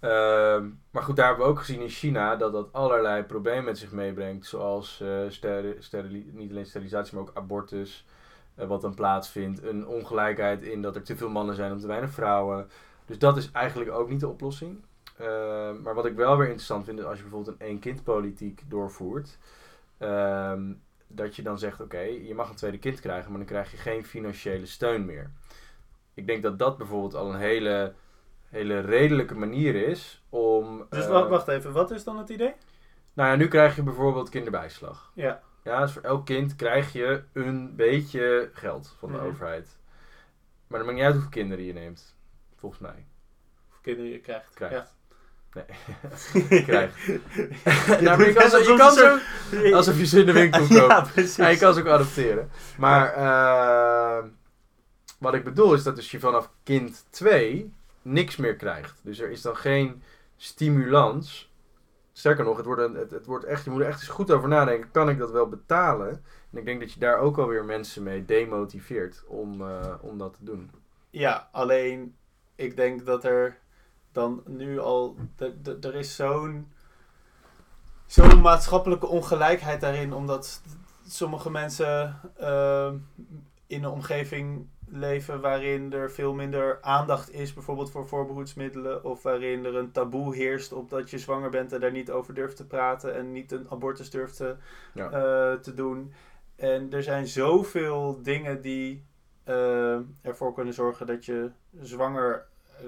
[0.00, 3.78] Ehm, maar goed, daar hebben we ook gezien in China dat dat allerlei problemen met
[3.78, 4.46] zich meebrengt.
[4.46, 8.06] Zoals eh, steri- sterili- niet alleen sterilisatie, maar ook abortus.
[8.54, 9.62] wat dan plaatsvindt.
[9.62, 12.68] Een ongelijkheid in dat er te veel mannen zijn om te weinig vrouwen.
[13.06, 14.84] Dus dat is eigenlijk ook niet de oplossing.
[15.18, 19.38] Ehm, maar wat ik wel weer interessant vind, is als je bijvoorbeeld een één-kind-politiek doorvoert.
[19.98, 20.72] ehm,
[21.12, 23.76] dat je dan zegt, oké, je mag een tweede kind krijgen, maar dan krijg je
[23.76, 25.30] geen financiële steun meer.
[26.14, 27.94] Ik denk dat dat bijvoorbeeld al een hele
[28.48, 30.86] hele redelijke manier is om...
[30.90, 32.54] Dus eh, wacht, wacht even, wat is dan het idee?
[33.12, 35.12] Nou ja, nu krijg je bijvoorbeeld kinderbijslag.
[35.14, 35.42] Ja.
[35.64, 39.26] Ja, dus voor elk kind krijg je een beetje geld van de Mhm.
[39.26, 39.78] overheid.
[40.66, 42.16] Maar dan maakt niet uit hoeveel kinderen je neemt.
[42.56, 43.06] Volgens mij.
[43.70, 44.54] Of kinderen je krijgt.
[44.54, 44.96] Krijgt.
[45.52, 45.64] Nee.
[46.48, 46.62] Ja.
[46.62, 47.04] Krijgt.
[47.04, 49.18] Je nou, maar je kan, zo, je kan zo,
[49.74, 50.74] alsof je ze in de winkel koopt.
[50.74, 51.36] Ja, precies.
[51.36, 52.50] Ja, je kan ze ook adopteren.
[52.78, 54.24] Maar eh,
[55.18, 59.00] wat ik bedoel is dat dus je vanaf kind 2 niks meer krijgt.
[59.02, 60.02] Dus er is dan geen
[60.36, 61.52] stimulans.
[62.12, 64.30] Sterker nog, het wordt, een, het, het wordt echt, je moet er echt eens goed
[64.30, 64.90] over nadenken.
[64.90, 66.24] Kan ik dat wel betalen?
[66.52, 70.32] En ik denk dat je daar ook alweer mensen mee demotiveert om, eh, om dat
[70.32, 70.70] te doen.
[71.10, 72.16] Ja, alleen
[72.54, 73.58] ik denk dat er
[74.12, 75.16] dan nu al.
[75.82, 76.72] Er is zo'n.
[78.06, 80.62] Zo'n maatschappelijke ongelijkheid daarin, omdat
[81.06, 82.96] sommige mensen ehm,
[83.66, 89.64] in een omgeving leven waarin er veel minder aandacht is, bijvoorbeeld voor voorbehoedsmiddelen, of waarin
[89.64, 92.66] er een taboe heerst op dat je zwanger bent en daar niet over durft te
[92.66, 94.56] praten en niet een abortus durft te,
[94.94, 95.04] Ja.
[95.10, 96.12] eh, te doen.
[96.56, 99.04] En er zijn zoveel dingen die
[99.44, 102.46] eh, ervoor kunnen zorgen dat je zwanger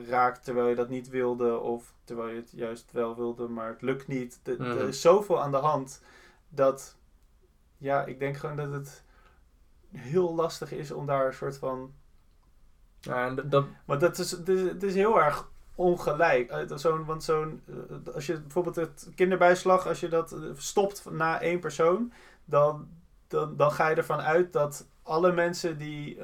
[0.09, 3.83] raakt terwijl je dat niet wilde, of terwijl je het juist wel wilde, maar het
[3.83, 4.40] lukt niet.
[4.42, 4.70] De- Mhm.
[4.70, 6.02] Er is zoveel aan de hand
[6.48, 6.96] dat,
[7.78, 9.02] ja, ik denk gewoon dat het
[9.92, 11.92] heel lastig is om daar een soort van.
[13.00, 16.50] Ja, en dat- dat, Want dat is, het, is, het is heel erg ongelijk.
[16.50, 17.62] Eh, Zo'n, want zo'n,
[18.07, 22.12] eh, als je bijvoorbeeld het kinderbijslag, als je dat eh, stopt na één persoon,
[22.44, 22.88] dan,
[23.28, 26.18] dan, dan ga je ervan uit dat alle mensen die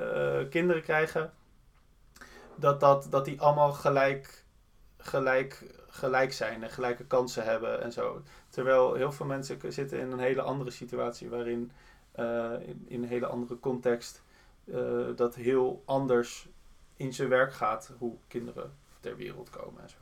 [0.51, 1.33] kinderen krijgen,
[2.59, 4.45] dat, dat, dat die allemaal gelijk,
[4.97, 8.23] gelijk, gelijk zijn en gelijke kansen hebben en zo.
[8.49, 11.73] Terwijl heel veel mensen zitten in een hele andere situatie waarin
[12.13, 14.23] eh, in, in een hele andere context
[14.65, 16.49] eh, dat heel anders
[16.97, 19.97] in zijn werk gaat hoe kinderen ter wereld komen en zo.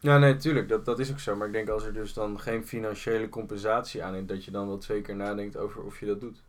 [0.00, 1.36] Ja, nee, tuurlijk, dat, dat is ook zo.
[1.36, 4.66] Maar ik denk als er dus dan geen financiële compensatie aan is, dat je dan
[4.66, 6.42] wel twee keer nadenkt over of je dat doet.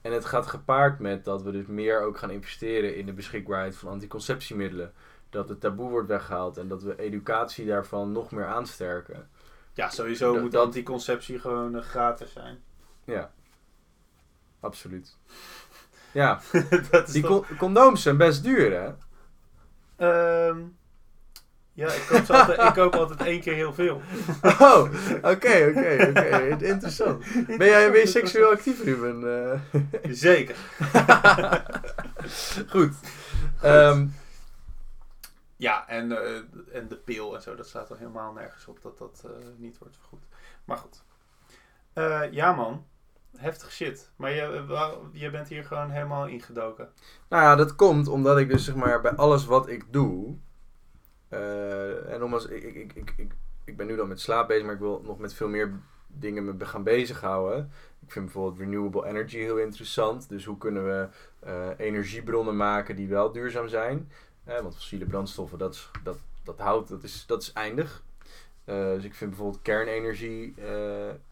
[0.00, 3.76] En het gaat gepaard met dat we dus meer ook gaan investeren in de beschikbaarheid
[3.76, 4.92] van anticonceptiemiddelen.
[5.30, 9.28] Dat het taboe wordt weggehaald en dat we educatie daarvan nog meer aansterken.
[9.74, 12.58] Ja, sowieso Dat- moet dat- anticonceptie gewoon eh, gratis zijn.
[13.04, 13.32] Ja,
[14.60, 15.16] absoluut.
[16.12, 16.40] Ja,
[17.12, 18.92] die toch- condooms zijn best duur, hè?
[19.96, 20.58] Ehm,
[21.74, 24.00] ja, ik koop, altijd, ik koop altijd één keer heel veel.
[24.60, 24.80] Oh,
[25.16, 26.56] oké, oké, oké.
[26.66, 27.24] Interessant.
[27.58, 29.52] Ben jij je seksueel actief, Ruben?
[29.52, 30.56] Eh, Zeker.
[32.68, 32.94] Goed.
[33.62, 34.06] Ehm,
[35.56, 36.40] Ja, en, eh,
[36.72, 39.78] en de pil en zo, dat staat er helemaal nergens op dat dat eh, niet
[39.78, 40.24] wordt vergoed.
[40.64, 41.02] Maar goed.
[42.30, 42.86] Ja man,
[43.36, 44.10] heftig shit.
[44.16, 44.64] Maar je,
[45.12, 46.88] je bent hier gewoon helemaal ingedoken.
[47.28, 50.36] nou ja, dat komt omdat ik dus zeg maar bij alles wat ik doe.
[51.34, 53.32] Eh, en nogmaals, ik, ik, ik, ik, ik,
[53.64, 55.72] ik ben nu dan met slaap bezig, maar ik wil nog met veel meer
[56.06, 57.70] dingen me gaan bezighouden.
[58.00, 60.28] Ik vind bijvoorbeeld renewable energy heel interessant.
[60.28, 64.10] Dus hoe kunnen we eh, energiebronnen maken die wel duurzaam zijn?
[64.44, 68.02] Eh, want fossiele brandstoffen, dat, is, dat, dat houdt, dat is, dat is eindig.
[68.64, 70.54] Dus ik vind bijvoorbeeld kernenergie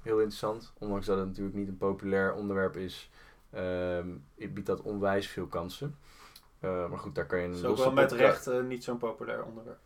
[0.03, 0.73] heel interessant.
[0.79, 3.11] Ondanks dat het natuurlijk niet een populair onderwerp is,
[3.51, 5.97] ehm, biedt dat onwijs veel kansen.
[6.61, 9.79] Maar goed, daar kan je losse wel met recht niet zo'n populair onderwerp.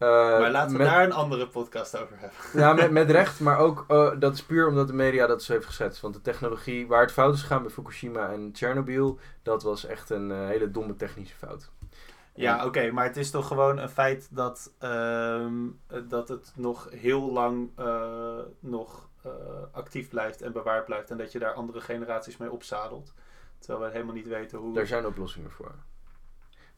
[0.00, 2.38] Eh, maar laten we met- daar een andere podcast over hebben.
[2.60, 5.52] Ja, met, met recht, maar ook eh, dat is puur omdat de media dat zo
[5.52, 6.00] heeft geschetst.
[6.00, 10.10] Want de technologie, waar het fout is gegaan bij Fukushima en Chernobyl, dat was echt
[10.10, 11.70] een eh, hele domme technische fout.
[12.34, 15.54] Ja, oké, maar het is toch gewoon een feit dat, ehm,
[15.86, 17.70] eh, dat het nog heel lang
[18.60, 19.08] nog
[19.72, 21.10] actief blijft en bewaard blijft.
[21.10, 23.12] En dat je daar andere generaties mee opzadelt.
[23.58, 24.74] Terwijl we helemaal niet weten hoe...
[24.74, 25.72] Daar zijn oplossingen voor.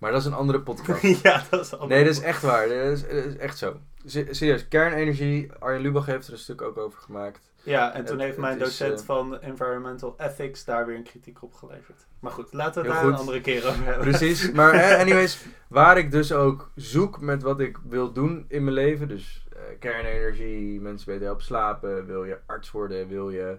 [0.03, 1.03] Maar dat is een andere podcast.
[1.23, 1.89] ja, dat is allemaal...
[1.89, 2.69] Nee, dat is echt waar.
[2.69, 3.77] Dat is, dat is echt zo.
[4.05, 7.51] Se- Serieus, kernenergie, Arjen Lubach heeft er een stuk ook over gemaakt.
[7.63, 11.03] Ja, en toen Het- heeft mijn is, docent eh, van Environmental Ethics daar weer een
[11.03, 12.07] kritiek op geleverd.
[12.21, 13.13] Maar goed, laten we het daar goed.
[13.13, 14.09] een andere keer over hebben.
[14.09, 14.53] Precies.
[14.53, 18.75] Maar eh, anyways, waar ik dus ook zoek met wat ik wil doen in mijn
[18.77, 19.09] leven.
[19.09, 22.07] Dus eh, kernenergie, mensen beter helpen slapen.
[22.07, 23.09] Wil je arts worden?
[23.09, 23.57] Wil je,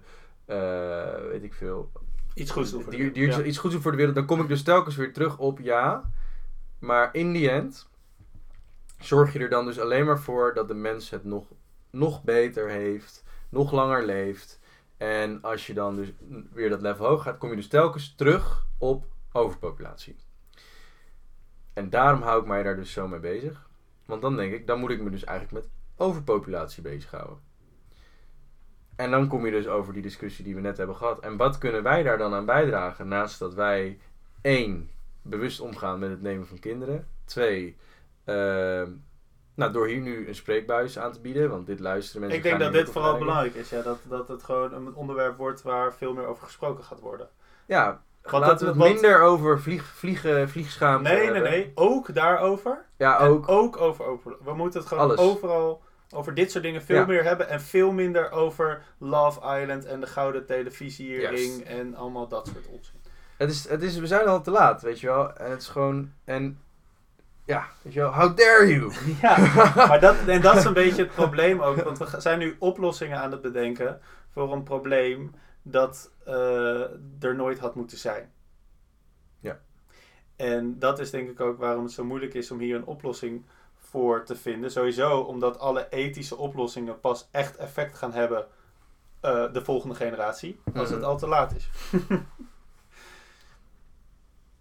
[1.32, 1.91] weet ik veel,
[2.34, 3.45] Iets goeds doen voor de wereld.
[3.45, 4.15] iets goeds doen voor de wereld.
[4.15, 6.03] Dan kom ik dus telkens weer terug op ja.
[6.83, 7.89] Maar in die end
[8.99, 11.47] zorg je er dan dus alleen maar voor dat de mens het nog,
[11.89, 13.23] nog beter heeft.
[13.49, 14.59] Nog langer leeft.
[14.97, 16.13] En als je dan dus
[16.51, 20.15] weer dat level hoog gaat, kom je dus telkens terug op overpopulatie.
[21.73, 23.69] En daarom hou ik mij daar dus zo mee bezig.
[24.05, 27.37] Want dan denk ik, dan moet ik me dus eigenlijk met overpopulatie bezighouden.
[28.95, 31.19] En dan kom je dus over die discussie die we net hebben gehad.
[31.19, 33.07] En wat kunnen wij daar dan aan bijdragen?
[33.07, 33.99] Naast dat wij
[34.41, 34.89] één,
[35.23, 37.07] bewust omgaan met het nemen van kinderen.
[37.25, 37.77] Twee,
[38.25, 38.91] Ehm,
[39.55, 42.38] nou, door hier nu een spreekbuis aan te bieden, want dit luisteren mensen.
[42.38, 43.69] Ik denk dat dit vooral belangrijk is.
[43.69, 47.29] Ja, dat, dat het gewoon een onderwerp wordt waar veel meer over gesproken gaat worden.
[47.65, 51.51] Ja, Want laten we het want- minder over vlieg, vliegen, vliegschaamte Nee, nee, hebben.
[51.51, 51.71] nee.
[51.75, 52.86] Ook daarover.
[52.97, 53.47] Ja, En ook.
[53.49, 54.36] ook over, over.
[54.43, 55.19] We moeten het gewoon Alles.
[55.19, 55.81] overal
[56.15, 57.05] over dit soort dingen veel Ja.
[57.05, 57.49] meer hebben.
[57.49, 63.01] En veel minder over Love Island en de gouden televisiering en allemaal dat soort onzin.
[63.43, 65.34] Het is, het is, we zijn al te laat, weet je wel.
[65.36, 66.60] En het is gewoon, en
[67.45, 68.91] ja, weet je wel, how dare you?
[69.21, 69.38] Ja,
[69.88, 71.82] maar dat, en dat is een beetje het probleem ook.
[71.84, 73.99] Want we zijn nu oplossingen aan het bedenken
[74.32, 76.82] voor een probleem dat eh,
[77.19, 78.32] er nooit had moeten zijn.
[79.39, 79.60] Ja.
[80.36, 83.45] En dat is denk ik ook waarom het zo moeilijk is om hier een oplossing
[83.77, 84.71] voor te vinden.
[84.71, 88.45] Sowieso omdat alle ethische oplossingen pas echt effect gaan hebben
[89.21, 90.60] eh, de volgende generatie.
[90.75, 91.08] Als het Mhm.
[91.08, 91.69] al te laat is.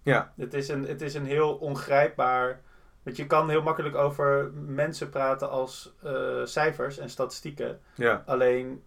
[0.03, 2.61] Ja, Het is, een, het is een heel ongrijpbaar.
[3.03, 6.13] Want je kan heel makkelijk over mensen praten als eh,
[6.45, 7.81] cijfers en statistieken.
[7.95, 8.83] ja, Alleen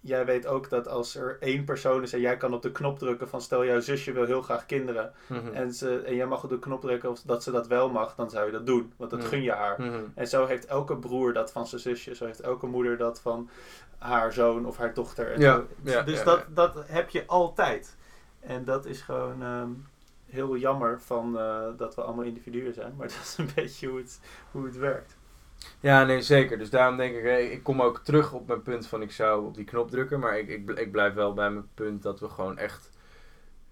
[0.00, 2.98] jij weet ook dat als er één persoon is en jij kan op de knop
[2.98, 5.12] drukken van stel jouw zusje wil heel graag kinderen.
[5.26, 5.48] Mhm.
[5.52, 8.14] En, ze, en jij mag op de knop drukken of dat ze dat wel mag,
[8.14, 8.92] dan zou je dat doen.
[8.96, 9.28] Want dat Mhm.
[9.28, 9.80] gun je haar.
[9.82, 10.00] Mhm.
[10.14, 12.14] En zo heeft elke broer dat van zijn zusje.
[12.14, 13.50] Zo heeft elke moeder dat van
[13.98, 15.32] haar zoon of haar dochter.
[15.32, 15.64] En Ja,
[16.04, 17.96] dus ja, dat, dat heb je altijd.
[18.40, 19.70] En dat is gewoon ehm,
[20.30, 22.94] heel jammer van, eh, dat we allemaal individuen zijn.
[22.96, 25.16] Maar dat is een beetje hoe het, hoe het werkt.
[25.80, 26.58] Ja, nee, zeker.
[26.58, 29.46] Dus daarom denk ik, hè, ik kom ook terug op mijn punt van ik zou
[29.46, 30.20] op die knop drukken.
[30.20, 32.90] Maar ik, ik, ik blijf wel bij mijn punt dat we gewoon echt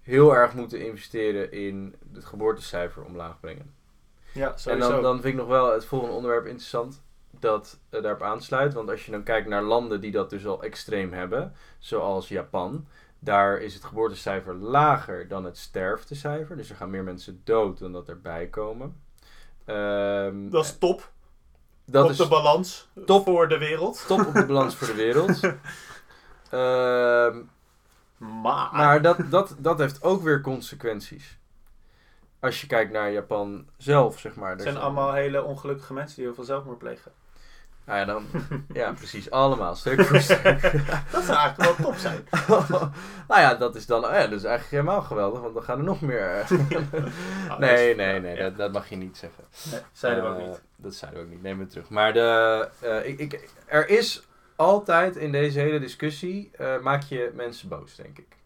[0.01, 3.73] heel erg moeten investeren in het geboortecijfer omlaag brengen.
[4.31, 4.89] Ja, En sowieso.
[4.89, 7.01] dan, dan vind ik nog wel het volgende onderwerp interessant
[7.39, 8.73] dat eh, daarop aansluit.
[8.73, 12.87] Want als je dan kijkt naar landen die dat dus al extreem hebben, zoals Japan,
[13.19, 16.57] daar is het geboortecijfer lager dan het sterftecijfer.
[16.57, 19.01] Dus er gaan meer mensen dood dan dat erbij komen.
[19.65, 21.11] Ehm, dat is top.
[21.85, 23.25] dat op is de balans top.
[23.25, 24.03] voor de wereld.
[24.07, 25.39] top op de balans voor de wereld.
[26.49, 27.41] Ehm,
[28.17, 31.37] Maar, maar dat, dat, dat heeft ook weer consequenties.
[32.39, 34.51] Als je kijkt naar Japan zelf, zeg maar.
[34.51, 37.11] het zijn allemaal hele ongelukkige mensen die heel veel zelfmoord plegen.
[37.87, 38.25] Nou ja, dan,
[38.73, 39.31] ja, precies.
[39.31, 40.61] Allemaal, stuk voor stuk.
[41.11, 42.27] Dat zou eigenlijk wel top zijn.
[43.27, 45.83] nou ja, dat is dan ja, dat is eigenlijk helemaal geweldig, want dan gaan er
[45.83, 46.47] nog meer.
[47.59, 48.43] nee, nee, nee, ja.
[48.43, 49.43] dat, dat mag je niet zeggen.
[49.71, 50.61] Nee, zeiden we ook Eh, niet.
[50.75, 51.89] Dat zeiden we ook niet, neem het terug.
[51.89, 57.31] Maar de, eh, ik, ik, er is altijd in deze hele discussie, eh, maak je
[57.35, 58.37] mensen boos, denk ik.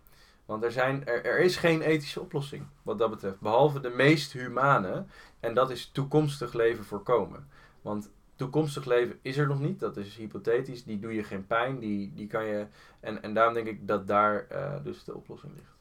[0.45, 3.39] Want er, zijn, er, er is geen ethische oplossing wat dat betreft.
[3.39, 5.05] Behalve de meest humane.
[5.39, 7.49] En dat is toekomstig leven voorkomen.
[7.81, 8.09] Want
[8.41, 9.79] toekomstig leven is er nog niet.
[9.79, 10.83] Dat is hypothetisch.
[10.83, 11.79] Die doe je geen pijn.
[11.79, 12.65] Die, die kan je...
[12.99, 15.75] En, en daarom denk ik dat daar eh, dus de oplossing ligt.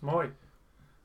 [0.00, 0.32] Mooi.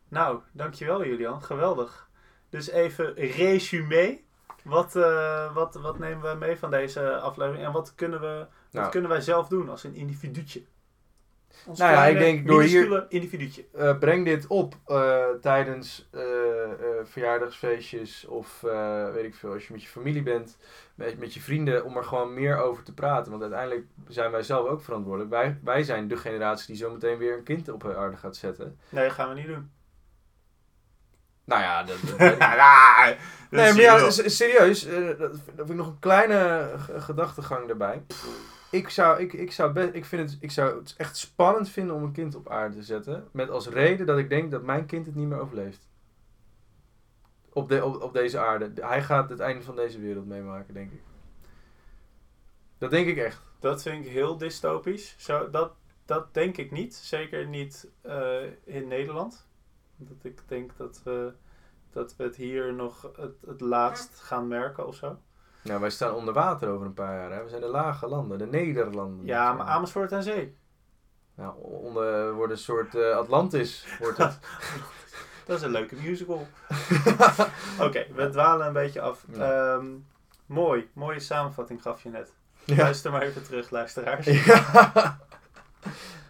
[0.07, 1.41] Nou, dankjewel Julian.
[1.43, 2.09] Geweldig.
[2.49, 4.19] Dus even resume.
[4.63, 7.65] Wat, eh, wat, wat nemen we mee van deze aflevering?
[7.65, 8.47] En wat kunnen, we, wat
[8.81, 8.89] Nou.
[8.91, 10.63] kunnen wij zelf doen als een individuutje?
[11.65, 13.65] Ons Nou ja, ik denk door hier- individuutje.
[13.73, 16.09] Eh, breng dit op eh, tijdens
[17.05, 20.57] verjaardagsfeestjes of eh, weet ik veel, als je met je familie bent,
[20.95, 23.31] met, met je vrienden, om er gewoon meer over te praten.
[23.31, 25.31] Want uiteindelijk zijn wij zelf ook verantwoordelijk.
[25.31, 28.79] Wij, wij zijn de generatie die zometeen weer een kind op de aarde gaat zetten.
[28.89, 29.71] Nee, dat gaan we niet doen.
[31.45, 31.97] Nou ja, dat,
[33.49, 38.03] Nee, maar ja, serieus, eh, dat, dat vind ik nog een kleine gedachtegang erbij.
[38.71, 41.95] Ik zou, ik, ik zou best, ik vind het, ik zou het echt spannend vinden
[41.95, 43.27] om een kind op aarde te zetten.
[43.31, 45.87] Met als reden dat ik denk dat mijn kind het niet meer overleeft.
[47.53, 48.71] Op, de, op, op deze aarde.
[48.75, 51.01] Hij gaat het einde van deze wereld meemaken, denk ik.
[52.77, 53.41] Dat denk ik echt.
[53.59, 55.15] Dat vind ik heel dystopisch.
[55.17, 55.73] Zo, dat,
[56.05, 56.95] dat denk ik niet.
[56.95, 59.47] Zeker niet eh, in Nederland.
[59.95, 61.33] Dat ik denk dat we,
[61.91, 65.19] dat we het hier nog het, het laatst gaan merken of zo.
[65.63, 67.31] Nou, wij staan onder water over een paar jaar.
[67.31, 67.43] Hè?
[67.43, 69.25] We zijn de lage landen, de Nederlanden.
[69.25, 70.57] Ja, maar Amersfoort en Zee.
[71.35, 74.39] Nou, onder wordt een soort eh, Atlantis, wordt het.
[75.45, 76.47] Dat is een leuke musical.
[77.79, 79.23] Oké, we dwalen een beetje af.
[79.33, 79.73] Ja.
[79.75, 79.85] Ehm,
[80.45, 82.33] mooi, mooie samenvatting gaf je net.
[82.63, 82.75] ja.
[82.75, 84.27] Luister maar even terug, luisteraars.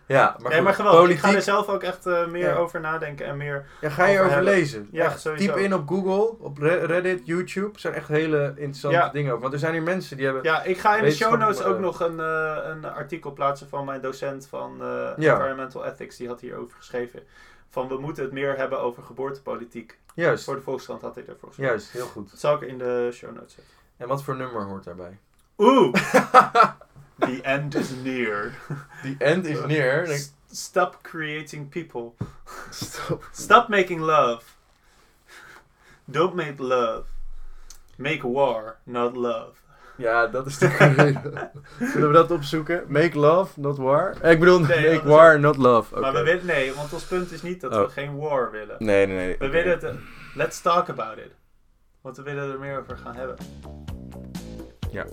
[0.07, 0.19] Ja.
[0.19, 0.99] ja, maar, nee, maar geweldig.
[1.01, 2.55] Ik Politiek, ga er zelf ook echt eh, meer Ja.
[2.55, 3.65] over nadenken en meer...
[3.81, 4.87] ja, ga je over lezen.
[4.91, 5.21] Ja, Echt.
[5.35, 7.73] Typ in op Google, op Re- Reddit, YouTube.
[7.73, 9.09] Er zijn echt hele interessante Ja.
[9.09, 9.41] dingen over.
[9.41, 10.43] Want er zijn hier mensen die hebben...
[10.43, 13.31] Ja, ik ga in de show notes maar, ook eh, nog een, eh, een artikel
[13.33, 15.09] plaatsen van mijn docent van eh.
[15.31, 16.17] Environmental Ethics.
[16.17, 17.19] Die had hierover geschreven.
[17.73, 19.99] Van we moeten het meer hebben over geboortepolitiek.
[20.15, 21.71] Juist, Voor de Volkskrant had hij daarvoor geschreven.
[21.73, 22.29] juist, heel goed.
[22.29, 23.73] Dat zal ik in de show notes zetten.
[23.97, 25.17] En wat voor nummer hoort daarbij?
[25.57, 25.93] Oeh!
[27.19, 28.51] The end is near.
[29.01, 30.07] The end is near.
[30.07, 32.11] S- Stop creating people.
[33.31, 34.43] Stop making love.
[36.05, 37.03] Don't make love.
[37.97, 39.51] Make war, not love.
[39.97, 40.67] Ja, dat is de
[41.93, 42.83] Zullen we dat opzoeken?
[42.87, 44.15] Make love, not war?
[44.21, 45.99] Eh, Ik bedoel, Nee, make war, ook- not love.
[45.99, 47.81] Maar we willen, nee, want ons punt is niet dat Oh.
[47.85, 48.75] we geen war willen.
[48.79, 49.35] Nee, nee, nee.
[49.39, 49.93] We willen het,
[50.35, 51.31] let's talk about it.
[52.01, 53.35] Want we willen er meer over gaan hebben.
[54.91, 55.05] Ja.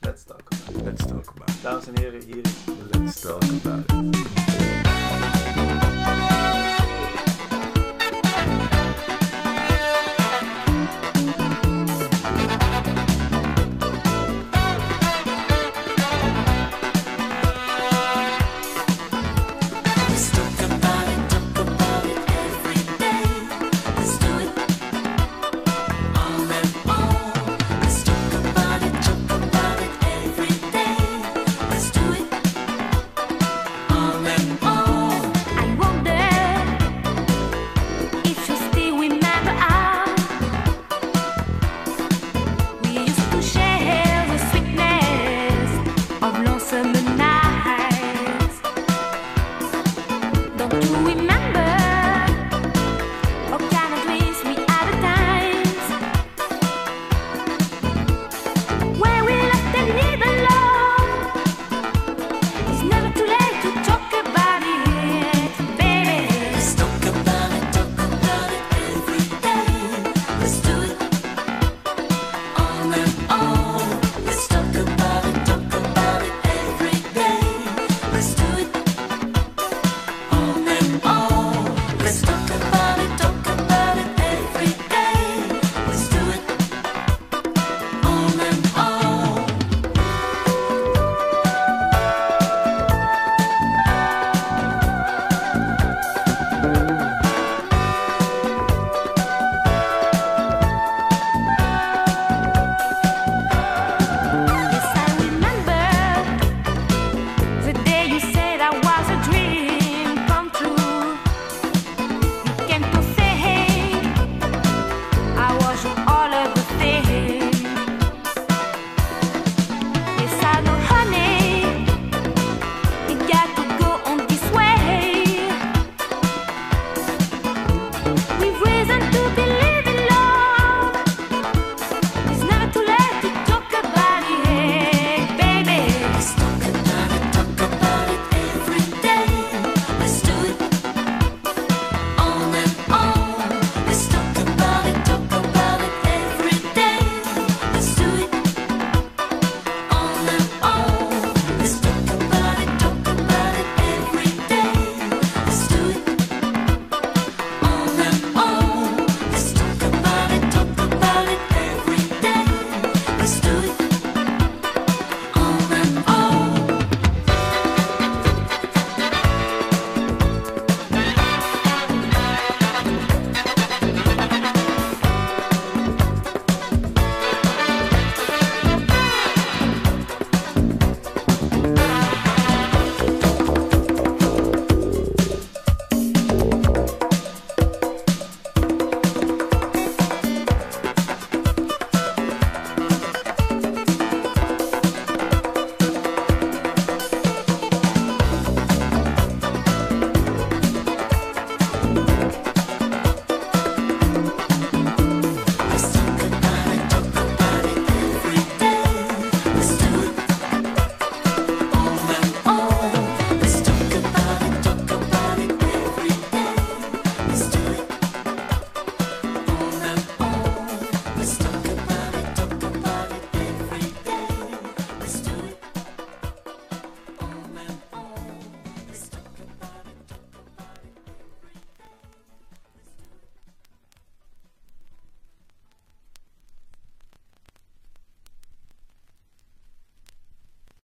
[0.00, 0.84] Let's talk about it.
[0.84, 1.62] Let's talk about it.
[1.62, 2.64] Dames en heren, hier is
[3.00, 4.45] Let's talk about it.